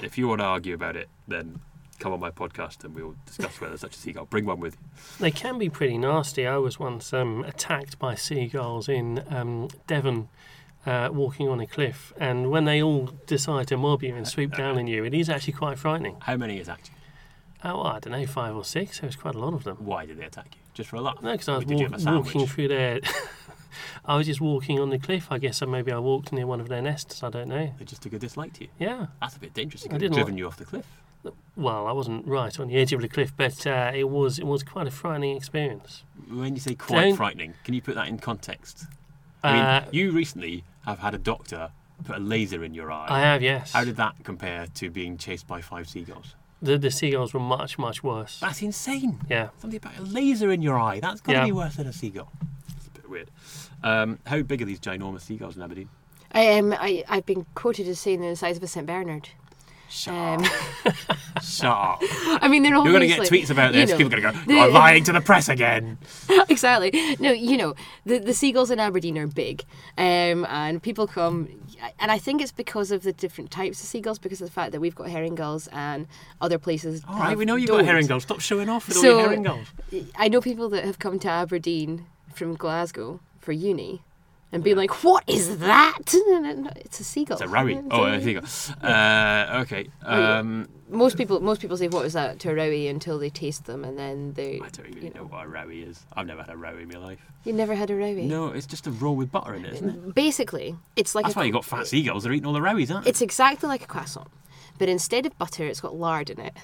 If 0.01 0.17
you 0.17 0.29
want 0.29 0.43
to 0.43 0.45
argue 0.45 0.75
about 0.75 0.95
it, 0.95 1.09
then 1.27 1.61
come 1.99 2.13
on 2.13 2.21
my 2.21 2.31
podcast 2.31 2.85
and 2.85 2.95
we'll 2.95 3.17
discuss 3.27 3.61
whether 3.61 3.77
such 3.77 3.95
a 3.95 3.99
seagull. 3.99 4.27
Bring 4.27 4.47
one 4.47 4.61
with 4.61 4.75
you. 4.75 4.89
They 5.21 5.31
can 5.31 5.59
be 5.59 5.69
pretty 5.69 5.99
nasty. 5.99 6.47
I 6.47 6.57
was 6.57 6.79
once 6.79 7.13
um, 7.13 7.45
attacked 7.45 7.99
by 7.99 8.15
seagulls 8.15 8.89
in 8.89 9.25
um, 9.31 9.69
Devon, 9.87 10.29
uh, 10.87 11.11
walking 11.13 11.49
on 11.49 11.61
a 11.61 11.67
cliff, 11.67 12.13
and 12.19 12.51
when 12.51 12.65
they 12.65 12.83
all 12.83 13.11
decide 13.27 13.69
to 13.69 13.77
mob 13.77 14.03
you 14.03 14.15
and 14.15 14.29
swoop 14.29 14.55
down 14.55 14.77
on 14.77 14.87
you, 14.87 15.05
it 15.05 15.15
is 15.15 15.31
actually 15.31 15.55
quite 15.55 15.79
frightening. 15.79 16.17
How 16.21 16.37
many 16.37 16.61
attacked 16.61 16.91
you? 16.91 16.95
Oh, 17.67 17.83
I 17.83 17.99
don't 17.99 18.13
know, 18.13 18.27
five 18.27 18.55
or 18.55 18.65
six. 18.65 19.01
There 19.01 19.09
was 19.09 19.17
quite 19.17 19.35
a 19.35 19.39
lot 19.39 19.55
of 19.55 19.65
them. 19.65 19.77
Why 19.79 20.05
did 20.05 20.19
they 20.19 20.25
attack 20.25 20.49
you? 20.53 20.61
Just 20.75 20.91
for 20.91 20.97
a 20.97 21.01
laugh? 21.01 21.23
No, 21.23 21.33
because 21.33 21.49
I 21.49 21.57
was 21.57 21.65
walk, 21.67 22.05
walking 22.05 22.47
through 22.47 22.69
there. 22.69 23.01
I 24.05 24.17
was 24.17 24.27
just 24.27 24.41
walking 24.41 24.79
on 24.79 24.91
the 24.91 24.99
cliff. 24.99 25.29
I 25.31 25.39
guess, 25.39 25.63
or 25.63 25.67
maybe 25.67 25.91
I 25.91 25.99
walked 25.99 26.33
near 26.33 26.47
one 26.47 26.61
of 26.61 26.69
their 26.69 26.83
nests. 26.83 27.23
I 27.23 27.31
don't 27.31 27.49
know. 27.49 27.73
They 27.79 27.85
just 27.87 28.03
took 28.03 28.13
a 28.13 28.19
dislike 28.19 28.53
to 28.55 28.65
you. 28.65 28.71
Yeah. 28.79 29.07
That's 29.21 29.37
a 29.37 29.41
bit 29.41 29.55
dangerous. 29.55 29.83
They 29.83 29.89
could 29.89 29.95
have 29.95 30.01
didn't 30.03 30.17
driven 30.17 30.37
you 30.37 30.47
off 30.47 30.59
the 30.59 30.67
cliff. 30.67 30.85
Well, 31.57 31.87
I 31.87 31.93
wasn't 31.93 32.27
right 32.27 32.59
on 32.59 32.69
the 32.69 32.77
edge 32.77 32.93
of 32.93 33.01
the 33.01 33.09
cliff, 33.09 33.33
but 33.37 33.67
uh, 33.67 33.93
it 33.95 34.09
was 34.11 34.39
it 34.39 34.47
was 34.47 34.63
quite 34.63 34.87
a 34.87 34.91
frightening 34.91 35.37
experience. 35.37 36.03
When 36.29 36.55
you 36.55 36.61
say 36.61 36.75
quite 36.75 37.03
Don't- 37.03 37.17
frightening, 37.17 37.55
can 37.65 37.75
you 37.75 37.83
put 37.83 37.95
that 37.95 38.09
in 38.09 38.19
context? 38.19 38.87
I 39.43 39.53
mean, 39.53 39.63
Uh, 39.63 39.85
you 39.93 40.11
recently 40.13 40.65
have 40.87 40.99
had 41.01 41.15
a 41.15 41.19
doctor 41.19 41.71
put 42.05 42.17
a 42.17 42.19
laser 42.21 42.65
in 42.65 42.75
your 42.75 42.91
eye. 42.91 43.07
I 43.09 43.21
have, 43.21 43.43
yes. 43.43 43.73
How 43.73 43.85
did 43.85 43.97
that 43.97 44.15
compare 44.25 44.67
to 44.75 44.91
being 44.91 45.17
chased 45.17 45.47
by 45.47 45.61
five 45.61 45.89
seagulls? 45.89 46.35
the 46.63 46.79
the 46.79 46.91
seagulls 46.91 47.35
were 47.35 47.41
much 47.41 47.79
much 47.79 48.03
worse. 48.03 48.41
That's 48.41 48.63
insane. 48.63 49.21
Yeah. 49.29 49.49
Something 49.59 49.77
about 49.77 49.99
a 49.99 50.03
laser 50.03 50.51
in 50.51 50.63
your 50.63 50.79
eye. 50.79 50.99
That's 51.01 51.21
got 51.21 51.33
to 51.35 51.39
Yeah. 51.41 51.45
be 51.45 51.53
worse 51.53 51.77
than 51.77 51.87
a 51.87 51.93
seagull. 51.93 52.33
It's 52.77 52.87
a 52.87 52.91
bit 52.91 53.09
weird. 53.09 53.31
Um, 53.83 54.19
how 54.27 54.41
big 54.43 54.63
are 54.63 54.65
these 54.65 54.81
ginormous 54.81 55.21
seagulls 55.23 55.57
in 55.57 55.63
Aberdeen? 55.63 55.89
Um, 56.35 56.73
I, 56.73 57.05
I've 57.09 57.27
been 57.27 57.45
quoted 57.55 57.87
as 57.87 58.01
saying 58.01 58.21
they're 58.23 58.31
the 58.31 58.37
size 58.37 58.57
of 58.57 58.63
a 58.63 58.67
St. 58.67 58.87
Bernard. 58.87 59.29
Shut 59.95 60.13
Um, 60.13 60.45
up. 60.45 61.43
Shut 61.43 61.67
up. 61.71 61.99
I 62.43 62.49
mean, 62.49 62.65
they're 62.65 62.75
You're 62.75 62.83
going 62.85 63.01
to 63.01 63.07
get 63.07 63.21
tweets 63.21 63.49
about 63.49 63.75
you 63.75 63.81
this. 63.83 63.91
know, 63.91 63.97
People 63.97 64.15
are 64.19 64.21
going 64.21 64.35
to 64.35 64.45
go, 64.47 64.53
you're 64.53 64.69
lying 64.71 65.05
to 65.05 65.13
the 65.13 65.21
press 65.21 65.49
again. 65.49 65.99
exactly. 66.49 67.17
No, 67.21 67.31
you 67.31 67.57
know, 67.57 67.75
the, 68.05 68.19
the 68.19 68.35
seagulls 68.35 68.73
in 68.73 68.81
Aberdeen 68.81 69.17
are 69.19 69.29
big. 69.29 69.63
Um, 69.97 70.47
and 70.51 70.83
people 70.83 71.07
come, 71.07 71.49
and 72.01 72.11
I 72.11 72.19
think 72.19 72.43
it's 72.43 72.51
because 72.51 72.91
of 72.91 73.05
the 73.05 73.13
different 73.13 73.53
types 73.53 73.81
of 73.83 73.87
seagulls, 73.87 74.19
because 74.19 74.41
of 74.41 74.49
the 74.49 74.53
fact 74.53 74.73
that 74.73 74.81
we've 74.81 74.97
got 74.97 75.09
herring 75.11 75.37
gulls 75.37 75.69
and 75.69 76.09
other 76.41 76.59
places. 76.59 77.03
All 77.07 77.17
right, 77.21 77.37
we 77.39 77.45
know 77.45 77.55
you've 77.55 77.69
don't. 77.69 77.79
got 77.79 77.87
herring 77.87 78.09
gulls. 78.09 78.25
Stop 78.25 78.41
showing 78.41 78.69
off 78.69 78.89
with 78.89 78.97
all 78.97 79.05
your 79.05 79.21
herring 79.21 79.45
gulls. 79.45 79.69
I 80.17 80.27
know 80.27 80.41
people 80.41 80.69
that 80.71 80.85
have 80.85 80.99
come 80.99 81.21
to 81.21 81.29
Aberdeen 81.29 82.07
from 82.35 82.57
Glasgow 82.57 83.21
for 83.39 83.53
uni 83.53 84.03
and 84.55 84.63
been 84.63 84.77
like, 84.77 85.03
what 85.03 85.25
is 85.27 85.59
that? 85.59 85.99
It's 86.77 87.01
a 87.01 87.05
seagull. 87.05 87.37
It's 87.37 87.43
a 87.43 87.53
rowie. 87.53 87.85
Oh, 87.91 88.05
a 88.05 88.21
seagull. 88.21 88.45
Uh, 88.89 89.63
okay. 89.63 89.89
Um, 90.05 90.69
Most 90.89 91.17
people, 91.17 91.41
most 91.41 91.61
people 91.61 91.77
say, 91.77 91.89
"What 91.89 92.07
is 92.07 92.13
that?" 92.13 92.39
to 92.41 92.51
a 92.51 92.55
rowie 92.55 92.89
until 92.89 93.19
they 93.19 93.31
taste 93.31 93.65
them, 93.65 93.83
and 93.85 93.99
then 93.99 94.35
they. 94.35 94.61
I 94.63 94.69
don't 94.69 94.87
even 94.91 95.03
you 95.03 95.11
know 95.11 95.25
what 95.25 95.47
a 95.47 95.49
rowie 95.49 95.89
is. 95.89 96.07
I've 96.13 96.27
never 96.27 96.43
had 96.43 96.51
a 96.51 96.57
rowie 96.57 96.83
in 96.83 96.89
my 96.89 96.99
life. 96.99 97.19
You 97.45 97.53
never 97.53 97.75
had 97.75 97.91
a 97.91 97.95
rowie. 97.95 98.27
No, 98.27 98.49
it's 98.49 98.67
just 98.67 98.87
a 98.87 98.93
roll 98.93 99.17
with 99.17 99.33
butter 99.33 99.55
in 99.55 99.65
it, 99.65 99.75
isn't 99.75 99.89
it? 99.89 100.15
Basically, 100.15 100.77
it's 100.95 101.15
like 101.15 101.25
That's 101.25 101.35
a, 101.35 101.39
why 101.41 101.45
you 101.47 101.53
got 101.53 101.65
fat 101.65 101.87
seagulls. 101.89 102.23
They're 102.23 102.33
eating 102.33 102.47
all 102.47 102.53
the 102.53 102.61
rowies, 102.61 102.93
aren't 102.93 103.05
they? 103.05 103.11
It's 103.11 103.23
exactly 103.23 103.69
like 103.69 103.83
a 103.83 103.87
croissant, 103.89 104.29
but 104.79 104.89
instead 104.89 105.27
of 105.27 105.37
butter, 105.37 105.65
it's 105.67 105.81
got 105.81 105.97
lard 105.97 106.31
in 106.31 106.39
it. 106.39 106.55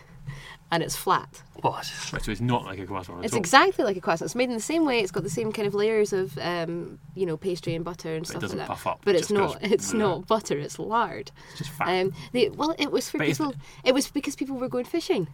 And 0.73 0.83
it's 0.83 0.97
flat. 0.97 1.43
What? 1.63 1.91
Right, 2.13 2.23
so 2.23 2.31
it's 2.33 2.41
not 2.41 2.65
like 2.65 2.79
a 2.79 2.87
croissant 2.87 3.19
at 3.19 3.25
It's 3.27 3.35
exactly 3.35 3.85
like 3.85 3.97
a 3.97 4.01
croissant. 4.01 4.27
It's 4.27 4.35
made 4.35 4.49
in 4.49 4.55
the 4.55 4.61
same 4.63 4.85
way. 4.87 5.01
It's 5.01 5.11
got 5.11 5.25
the 5.25 5.31
same 5.31 5.53
kind 5.53 5.67
of 5.69 5.75
layers 5.75 6.13
of, 6.13 6.39
um, 6.39 6.99
you 7.15 7.27
know, 7.27 7.37
pastry 7.37 7.75
and 7.75 7.85
butter 7.85 8.15
and 8.15 8.23
But 8.23 8.29
it 8.29 8.31
stuff 8.31 8.41
doesn't 8.43 8.59
like 8.59 8.69
that. 8.69 8.75
puff 8.75 8.87
up, 8.87 9.01
But 9.05 9.15
it's 9.17 9.31
not. 9.31 9.59
It's 9.63 9.93
Yeah. 9.93 9.99
not 9.99 10.27
butter. 10.27 10.57
It's 10.59 10.79
lard. 10.79 11.31
It's 11.51 11.59
just 11.59 11.71
fat. 11.71 11.89
Um, 11.89 12.13
the, 12.33 12.49
well, 12.51 12.75
it 12.79 12.91
was 12.91 13.11
for 13.11 13.19
But 13.19 13.27
people. 13.27 13.55
It 13.85 13.93
was 13.95 14.09
because 14.09 14.37
people 14.37 14.57
were 14.57 14.69
going 14.69 14.85
fishing. 14.87 15.29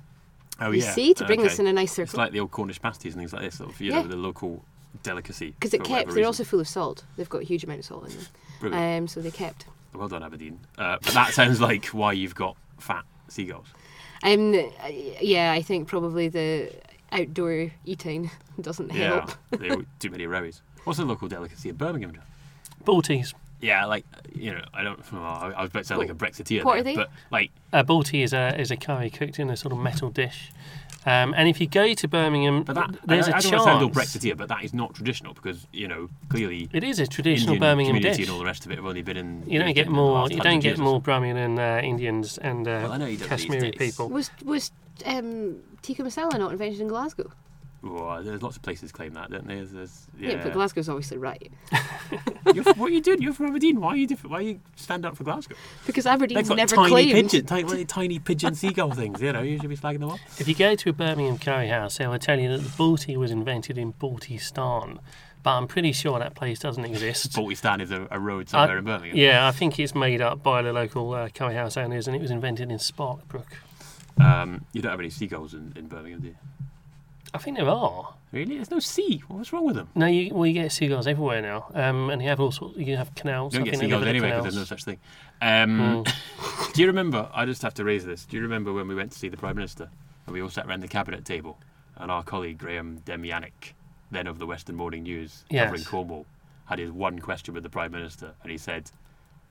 oh 0.61 0.71
you 0.73 0.81
yeah. 0.83 0.93
see, 0.93 1.15
to 1.15 1.25
bring 1.27 1.43
this 1.43 1.59
in 1.59 1.67
a 1.67 1.73
nice 1.73 1.99
It's 1.99 2.15
like 2.15 2.33
the 2.33 2.41
old 2.41 2.51
Cornish 2.51 2.81
pasties 2.81 3.13
and 3.15 3.21
things 3.21 3.33
like 3.33 3.43
this, 3.43 3.59
sort 3.59 3.71
of, 3.71 3.81
you 3.81 3.93
Yeah. 3.93 4.03
know, 4.03 4.09
the 4.09 4.17
local 4.17 4.65
delicacy. 5.03 5.51
Because 5.51 5.75
it 5.75 5.85
kept. 5.85 6.07
They're 6.09 6.17
reason. 6.17 6.25
also 6.27 6.45
full 6.45 6.61
of 6.61 6.67
salt. 6.69 7.05
They've 7.17 7.29
got 7.29 7.43
a 7.43 7.45
huge 7.45 7.63
amount 7.63 7.81
of 7.81 7.85
salt 7.85 8.07
in 8.09 8.17
them. 8.17 8.27
Brilliant. 8.61 9.03
Um, 9.03 9.09
so 9.09 9.21
they 9.21 9.31
kept. 9.31 9.67
Well 9.95 10.09
done, 10.09 10.23
Aberdeen. 10.23 10.59
Uh, 10.79 10.97
but 11.03 11.13
that 11.15 11.35
sounds 11.35 11.61
like 11.61 11.87
why 11.87 12.13
you've 12.13 12.35
got 12.35 12.57
fat 12.79 13.05
seagulls. 13.29 13.67
Um, 14.23 14.55
yeah, 15.21 15.53
I 15.53 15.63
think 15.63 15.89
probably 15.89 16.29
the 16.29 16.73
outdoor 17.13 17.71
eating 17.85 18.31
doesn't 18.61 18.93
Yeah, 18.93 19.27
help. 19.27 19.31
they 19.51 19.69
too 19.99 20.11
many 20.11 20.25
rowies. 20.27 20.61
What's 20.85 20.99
the 20.99 21.05
local 21.05 21.29
delicacy 21.29 21.69
in 21.69 21.77
Birmingham? 21.77 22.13
John? 22.13 22.23
Baltis. 22.85 23.35
Yeah, 23.61 23.87
like 23.87 24.05
you 24.35 24.53
know, 24.53 24.63
I 24.75 24.83
don't. 24.85 25.01
Well, 25.13 25.23
I 25.23 25.53
I 25.57 25.63
was 25.63 25.71
about 25.71 25.81
to 25.81 25.85
sound 25.87 26.01
like 26.01 26.11
a 26.11 26.15
Brexiteer. 26.15 26.63
What 26.63 26.73
there, 26.75 26.81
are 26.81 26.83
they? 26.85 26.95
But 26.95 27.11
like, 27.31 27.51
A 27.73 27.83
balti 27.83 28.23
is 28.23 28.33
a 28.35 28.59
is 28.61 28.71
a 28.71 28.77
curry 28.77 29.09
cooked 29.11 29.39
in 29.39 29.49
a 29.51 29.57
sort 29.57 29.73
of 29.73 29.79
metal 29.79 30.11
dish. 30.11 30.53
Um, 31.07 31.35
and 31.37 31.49
if 31.49 31.61
you 31.61 31.69
go 31.69 31.95
to 31.95 32.09
Birmingham, 32.09 32.65
but 32.65 32.75
that 32.75 32.91
there's 33.07 33.29
I, 33.29 33.31
a 33.31 33.35
I 33.37 33.41
don't 33.41 33.53
chance. 33.53 33.53
want 33.53 33.65
to 33.67 33.71
sound 33.71 33.83
all 33.85 33.91
Brexiteer, 33.91 34.37
but 34.37 34.49
that 34.49 34.65
is 34.65 34.75
not 34.75 34.93
traditional 34.95 35.35
because 35.35 35.67
you 35.73 35.87
know 35.87 36.09
clearly 36.29 36.69
It 36.73 36.83
is 36.83 36.99
a 36.99 37.07
traditional 37.07 37.55
Indian 37.55 37.61
Birmingham 37.71 37.95
community 37.95 38.17
dish. 38.23 38.27
and 38.27 38.33
all 38.35 38.41
the 38.41 38.45
rest 38.45 38.67
of 38.67 38.73
it 38.73 38.77
have 38.77 38.87
only 38.87 39.03
been 39.03 39.17
in. 39.17 39.45
You 39.47 39.61
don't 39.61 39.73
get 39.73 39.89
more. 39.89 40.29
You 40.29 40.41
don't 40.41 40.59
get 40.59 40.71
years 40.71 40.81
or 40.81 40.83
more 40.83 41.01
Birmingham 41.01 41.59
uh, 41.59 41.79
Indians 41.81 42.39
and 42.39 42.67
uh, 42.67 42.87
Well, 42.89 42.99
know 42.99 43.07
you 43.07 43.17
don't 43.19 43.31
these 43.31 43.41
Kashmiri 43.47 43.71
people. 43.73 44.09
Was 44.09 44.31
was 44.45 44.73
um, 45.05 45.57
tikka 45.83 46.03
masala 46.03 46.39
not 46.39 46.51
invented 46.53 46.81
in 46.81 46.89
Glasgow? 46.89 47.31
So. 47.83 47.89
Well, 47.93 48.23
there's 48.23 48.43
lots 48.43 48.57
of 48.57 48.63
places 48.63 48.91
claim 48.93 49.15
that, 49.15 49.31
don't 49.31 49.47
they? 49.47 49.57
There's, 49.57 49.71
there's, 49.73 50.07
Yeah, 50.19 50.31
yeah. 50.33 50.43
but 50.43 50.53
Glasgow's 50.53 50.89
obviously 50.89 51.19
right 51.19 51.51
You're, 52.55 52.65
what 52.75 52.87
are 52.87 52.95
you 52.95 53.01
doing? 53.01 53.21
You're 53.23 53.33
from 53.33 53.47
Aberdeen. 53.47 53.81
Why 53.81 53.91
are 53.91 53.97
you 53.97 54.07
different? 54.07 54.33
Why 54.33 54.39
are 54.39 54.43
you 54.43 54.61
stand 54.77 55.05
up 55.05 55.17
for 55.17 55.25
Glasgow? 55.25 55.57
because 55.87 56.05
They've 56.05 56.13
Aberdeen's 56.15 56.49
got 56.49 56.57
never 56.57 56.75
tiny 56.77 56.89
claimed. 56.91 57.13
pigeon, 57.31 57.47
tiny, 57.67 57.85
tiny 57.85 58.19
pigeon 58.19 58.55
seagull 58.55 58.93
things. 58.93 59.21
You 59.21 59.33
know, 59.33 59.43
you 59.43 59.59
should 59.59 59.69
be 59.69 59.77
flagging 59.77 60.01
them 60.01 60.11
up. 60.11 60.19
If 60.39 60.47
you 60.49 60.55
go 60.55 60.75
to 60.75 60.91
a 60.91 60.93
Birmingham 60.93 61.39
curry 61.39 61.69
house, 61.69 61.99
they 61.99 62.07
will 62.07 62.19
tell 62.19 62.39
you 62.39 62.49
that 62.51 62.59
the 62.59 62.69
balti 62.71 63.17
was 63.17 63.31
invented 63.31 63.79
in 63.79 63.93
Baltistan. 63.95 64.99
But 65.43 65.51
I'm 65.59 65.67
pretty 65.69 65.93
sure 65.93 66.19
that 66.19 66.35
place 66.35 66.59
doesn't 66.59 66.85
exist. 66.85 67.33
Baltistan 67.33 67.81
is 67.81 67.91
a, 67.93 68.09
a 68.11 68.19
road 68.19 68.47
I- 68.49 68.51
somewhere 68.51 68.79
in 68.79 68.85
Birmingham. 68.85 69.17
Yeah, 69.17 69.47
I 69.47 69.53
think 69.53 69.79
it's 69.79 69.95
made 69.95 70.21
up 70.21 70.43
by 70.43 70.63
the 70.63 70.73
local 70.73 71.13
uh, 71.15 71.29
curry 71.29 71.55
house 71.55 71.77
owners, 71.77 72.07
and 72.09 72.17
it 72.17 72.23
was 72.23 72.31
invented 72.33 72.71
in 72.71 72.79
Sparkbrook. 72.79 73.47
Um, 74.19 74.65
you 74.73 74.81
don't 74.83 74.91
have 74.93 75.01
any 75.01 75.11
seagulls 75.11 75.53
in, 75.55 75.73
in 75.77 75.87
Birmingham, 75.89 76.21
do 76.21 76.29
you? 76.29 76.37
I 77.35 77.39
think 77.39 77.57
there 77.57 77.69
are. 77.69 78.15
Really? 78.33 78.57
There's 78.57 78.71
no 78.71 78.79
sea. 78.81 79.23
What's 79.29 79.53
wrong 79.53 79.65
with 79.65 79.77
them? 79.77 79.89
No, 79.95 80.07
you, 80.07 80.35
well, 80.35 80.47
you 80.47 80.53
get 80.55 80.73
seagulls 80.73 81.07
everywhere 81.07 81.41
now, 81.43 81.67
um, 81.75 82.11
and 82.11 82.21
you 82.23 82.29
have 82.29 82.41
all 82.41 82.51
sorts. 82.53 82.77
You 82.77 82.97
have 82.97 83.15
canals. 83.15 83.55
You 83.55 83.61
don't 83.61 83.69
I 83.69 83.71
get 83.73 83.79
think 83.81 83.91
they 83.91 83.97
live 83.97 84.05
seagulls 84.05 84.09
anyway 84.25 84.29
because 84.31 84.43
there's 84.45 84.57
no 84.57 84.65
such 84.65 84.85
thing. 84.85 84.99
Um, 85.41 86.05
Mm. 86.05 86.73
do 86.75 86.81
you 86.81 86.87
remember? 86.89 87.29
I 87.35 87.45
just 87.45 87.63
have 87.63 87.75
to 87.75 87.85
raise 87.85 88.05
this. 88.05 88.25
Do 88.27 88.37
you 88.37 88.43
remember 88.43 88.73
when 88.73 88.89
we 88.89 88.95
went 88.95 89.13
to 89.13 89.19
see 89.19 89.29
the 89.29 89.37
Prime 89.37 89.57
Minister 89.57 89.89
and 90.27 90.35
we 90.35 90.43
all 90.43 90.49
sat 90.51 90.67
around 90.67 90.81
the 90.81 90.89
cabinet 90.89 91.25
table 91.25 91.59
and 91.97 92.11
our 92.11 92.23
colleague 92.23 92.59
Graham 92.59 93.01
Demianyk, 93.07 93.73
then 94.11 94.27
of 94.27 94.39
the 94.39 94.47
Western 94.47 94.77
Morning 94.77 95.03
News, 95.05 95.45
covering 95.51 95.81
Yes. 95.81 95.87
Cornwall, 95.87 96.27
had 96.67 96.79
his 96.79 96.91
one 96.91 97.19
question 97.21 97.55
with 97.55 97.63
the 97.63 97.71
Prime 97.71 97.93
Minister 97.93 98.35
and 98.43 98.51
he 98.51 98.59
said, 98.59 98.91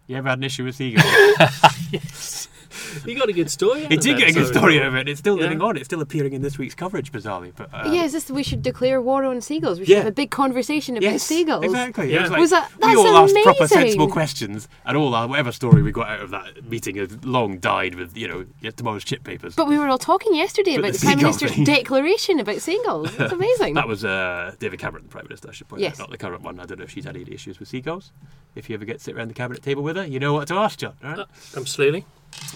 You 0.08 0.18
ever 0.18 0.30
had 0.30 0.40
an 0.40 0.44
issue 0.44 0.64
with 0.66 0.76
seagulls? 0.76 1.06
You 3.06 3.16
got 3.18 3.30
a 3.30 3.34
good 3.34 3.50
story. 3.52 3.86
He 3.86 3.98
did 3.98 4.18
get 4.18 4.30
a 4.30 4.34
good 4.34 4.48
story 4.48 4.80
out 4.80 4.88
of 4.88 4.96
it. 4.96 5.08
It's 5.10 5.20
still 5.20 5.36
Yeah. 5.38 5.44
living 5.44 5.62
on. 5.62 5.78
It's 5.78 5.86
still 5.86 6.02
appearing 6.02 6.34
in 6.34 6.42
this 6.42 6.58
week's 6.58 6.76
coverage, 6.76 7.12
bizarrely. 7.12 7.52
But 7.56 7.70
uh, 7.74 7.90
yeah, 7.92 8.04
is 8.04 8.14
this 8.14 8.30
we 8.32 8.44
should 8.44 8.62
declare 8.62 9.02
war 9.02 9.24
on 9.24 9.42
seagulls? 9.42 9.80
We 9.80 9.86
should 9.86 9.92
Yeah. 9.92 9.98
have 10.00 10.08
a 10.08 10.12
big 10.12 10.32
conversation 10.32 10.98
about 10.98 11.04
yes, 11.12 11.24
seagulls. 11.24 11.64
exactly. 11.66 12.08
It 12.08 12.12
Yeah. 12.14 12.22
was, 12.24 12.32
like, 12.32 12.40
Was 12.40 12.50
that- 12.52 12.72
we 12.82 12.88
that's 12.88 12.98
all 12.98 13.18
asked 13.18 13.36
proper, 13.44 13.68
sensible 13.68 14.08
questions, 14.10 14.68
and 14.86 14.98
all 14.98 15.14
our 15.16 15.28
whatever 15.28 15.52
story 15.52 15.82
we 15.82 15.92
got 15.92 16.08
out 16.10 16.22
of 16.22 16.30
that 16.32 16.70
meeting 16.70 16.96
has 16.98 17.24
long 17.26 17.58
died 17.60 17.96
with 17.96 18.16
you 18.18 18.28
know 18.28 18.46
tomorrow's 18.72 19.04
chip 19.04 19.24
papers. 19.24 19.56
But 19.56 19.68
we 19.68 19.78
were 19.78 19.88
all 19.88 19.98
talking 19.98 20.34
yesterday 20.36 20.76
But 20.76 20.80
about 20.80 20.94
the 20.94 21.00
the, 21.00 21.06
Prime 21.06 21.18
Minister's 21.18 21.52
thing. 21.54 21.64
declaration 21.64 22.40
about 22.40 22.62
seagulls. 22.62 23.10
It's 23.20 23.34
amazing. 23.40 23.74
that 23.76 23.88
was 23.88 24.04
uh, 24.06 24.54
David 24.60 24.80
Cameron, 24.80 25.04
the 25.04 25.10
Prime 25.10 25.26
Minister, 25.26 25.50
I 25.50 25.52
should 25.54 25.68
point 25.68 25.82
Yes. 25.82 25.94
out, 25.96 26.00
not 26.00 26.10
the 26.12 26.18
current 26.18 26.42
one. 26.42 26.60
I 26.60 26.66
don't 26.66 26.78
know 26.80 26.86
if 26.86 26.92
she's 26.92 27.06
had 27.06 27.16
any 27.16 27.32
issues 27.32 27.60
with 27.60 27.68
seagulls. 27.70 28.12
If 28.56 28.70
you 28.70 28.76
ever 28.76 28.86
get 28.86 28.98
to 29.00 29.04
sit 29.04 29.16
around 29.16 29.28
the 29.28 29.34
cabinet 29.34 29.62
table 29.64 29.84
with 29.84 29.98
her, 29.98 30.06
you 30.06 30.20
know 30.20 30.34
what 30.34 30.48
to 30.48 30.56
ask, 30.56 30.80
John. 30.80 30.94
all 31.04 31.12
Right. 31.16 31.26
Absolutely. 31.58 32.06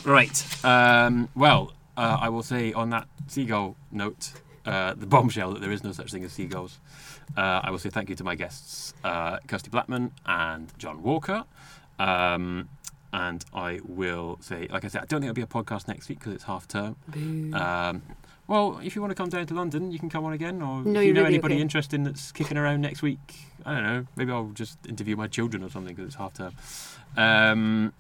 Right. 0.05 0.65
Um, 0.65 1.29
well, 1.35 1.73
uh, 1.97 2.17
I 2.21 2.29
will 2.29 2.43
say 2.43 2.73
on 2.73 2.89
that 2.91 3.07
seagull 3.27 3.75
note, 3.91 4.31
uh, 4.65 4.93
the 4.93 5.05
bombshell 5.05 5.53
that 5.53 5.61
there 5.61 5.71
is 5.71 5.83
no 5.83 5.91
such 5.91 6.11
thing 6.11 6.23
as 6.23 6.31
seagulls. 6.33 6.79
Uh, 7.37 7.61
I 7.63 7.71
will 7.71 7.79
say 7.79 7.89
thank 7.89 8.09
you 8.09 8.15
to 8.15 8.23
my 8.23 8.35
guests, 8.35 8.93
uh, 9.03 9.37
Kirsty 9.47 9.69
Blackman 9.69 10.11
and 10.25 10.71
John 10.77 11.03
Walker. 11.03 11.43
Um, 11.99 12.69
and 13.11 13.43
I 13.53 13.79
will 13.83 14.37
say, 14.41 14.67
like 14.69 14.85
I 14.85 14.87
said, 14.87 15.01
I 15.01 15.05
don't 15.05 15.21
think 15.21 15.31
it'll 15.31 15.35
be 15.35 15.41
a 15.41 15.45
podcast 15.45 15.87
next 15.87 16.09
week 16.09 16.19
because 16.19 16.33
it's 16.33 16.43
half 16.43 16.67
term. 16.67 16.95
Um, 17.53 18.03
well, 18.47 18.79
if 18.83 18.95
you 18.95 19.01
want 19.01 19.11
to 19.11 19.15
come 19.15 19.29
down 19.29 19.45
to 19.47 19.53
London, 19.53 19.91
you 19.91 19.99
can 19.99 20.09
come 20.09 20.25
on 20.25 20.33
again. 20.33 20.61
Or 20.61 20.83
No, 20.83 20.99
if 20.99 21.07
you 21.07 21.13
know 21.13 21.21
really 21.21 21.35
anybody 21.35 21.55
okay. 21.55 21.61
interesting 21.61 22.03
that's 22.03 22.31
kicking 22.31 22.57
around 22.57 22.81
next 22.81 23.01
week, 23.01 23.19
I 23.65 23.73
don't 23.73 23.83
know. 23.83 24.05
Maybe 24.15 24.31
I'll 24.31 24.51
just 24.53 24.77
interview 24.87 25.15
my 25.15 25.27
children 25.27 25.63
or 25.63 25.69
something 25.69 25.95
because 25.95 26.07
it's 26.07 26.15
half 26.15 26.33
term. 26.33 26.53
Um, 27.17 27.93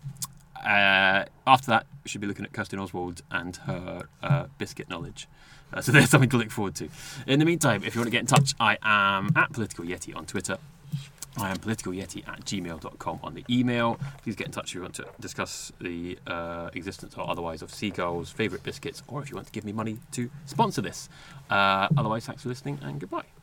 uh, 0.63 1.25
after 1.47 1.67
that, 1.67 1.85
we 2.03 2.09
should 2.09 2.21
be 2.21 2.27
looking 2.27 2.45
at 2.45 2.53
Kirsten 2.53 2.79
Oswald 2.79 3.21
and 3.31 3.55
her 3.57 4.03
uh, 4.21 4.45
biscuit 4.57 4.89
knowledge. 4.89 5.27
Uh, 5.73 5.81
so 5.81 5.91
there's 5.91 6.09
something 6.11 6.29
to 6.29 6.37
look 6.37 6.51
forward 6.51 6.75
to. 6.75 6.89
In 7.27 7.39
the 7.39 7.45
meantime, 7.45 7.83
if 7.83 7.95
you 7.95 7.99
want 8.01 8.07
to 8.07 8.11
get 8.11 8.21
in 8.21 8.27
touch, 8.27 8.53
I 8.59 8.77
am 8.81 9.31
at 9.35 9.51
Political 9.53 9.85
Yeti 9.85 10.15
on 10.15 10.25
Twitter. 10.25 10.57
I 11.37 11.51
am 11.51 11.57
politicalyeti 11.57 12.27
at 12.27 12.41
gmail.com 12.41 13.19
on 13.23 13.33
the 13.33 13.45
email. 13.49 13.99
Please 14.23 14.35
get 14.35 14.47
in 14.47 14.51
touch 14.51 14.71
if 14.71 14.75
you 14.75 14.81
want 14.81 14.95
to 14.95 15.05
discuss 15.19 15.71
the 15.79 16.17
uh, 16.27 16.69
existence 16.73 17.15
or 17.17 17.29
otherwise 17.29 17.61
of 17.61 17.73
seagulls, 17.73 18.29
favourite 18.29 18.63
biscuits, 18.63 19.03
or 19.07 19.21
if 19.21 19.29
you 19.29 19.35
want 19.35 19.47
to 19.47 19.53
give 19.53 19.63
me 19.63 19.71
money 19.71 19.99
to 20.11 20.29
sponsor 20.45 20.81
this. 20.81 21.07
Uh, 21.49 21.87
otherwise, 21.97 22.25
thanks 22.25 22.43
for 22.43 22.49
listening 22.49 22.79
and 22.81 22.99
goodbye. 22.99 23.38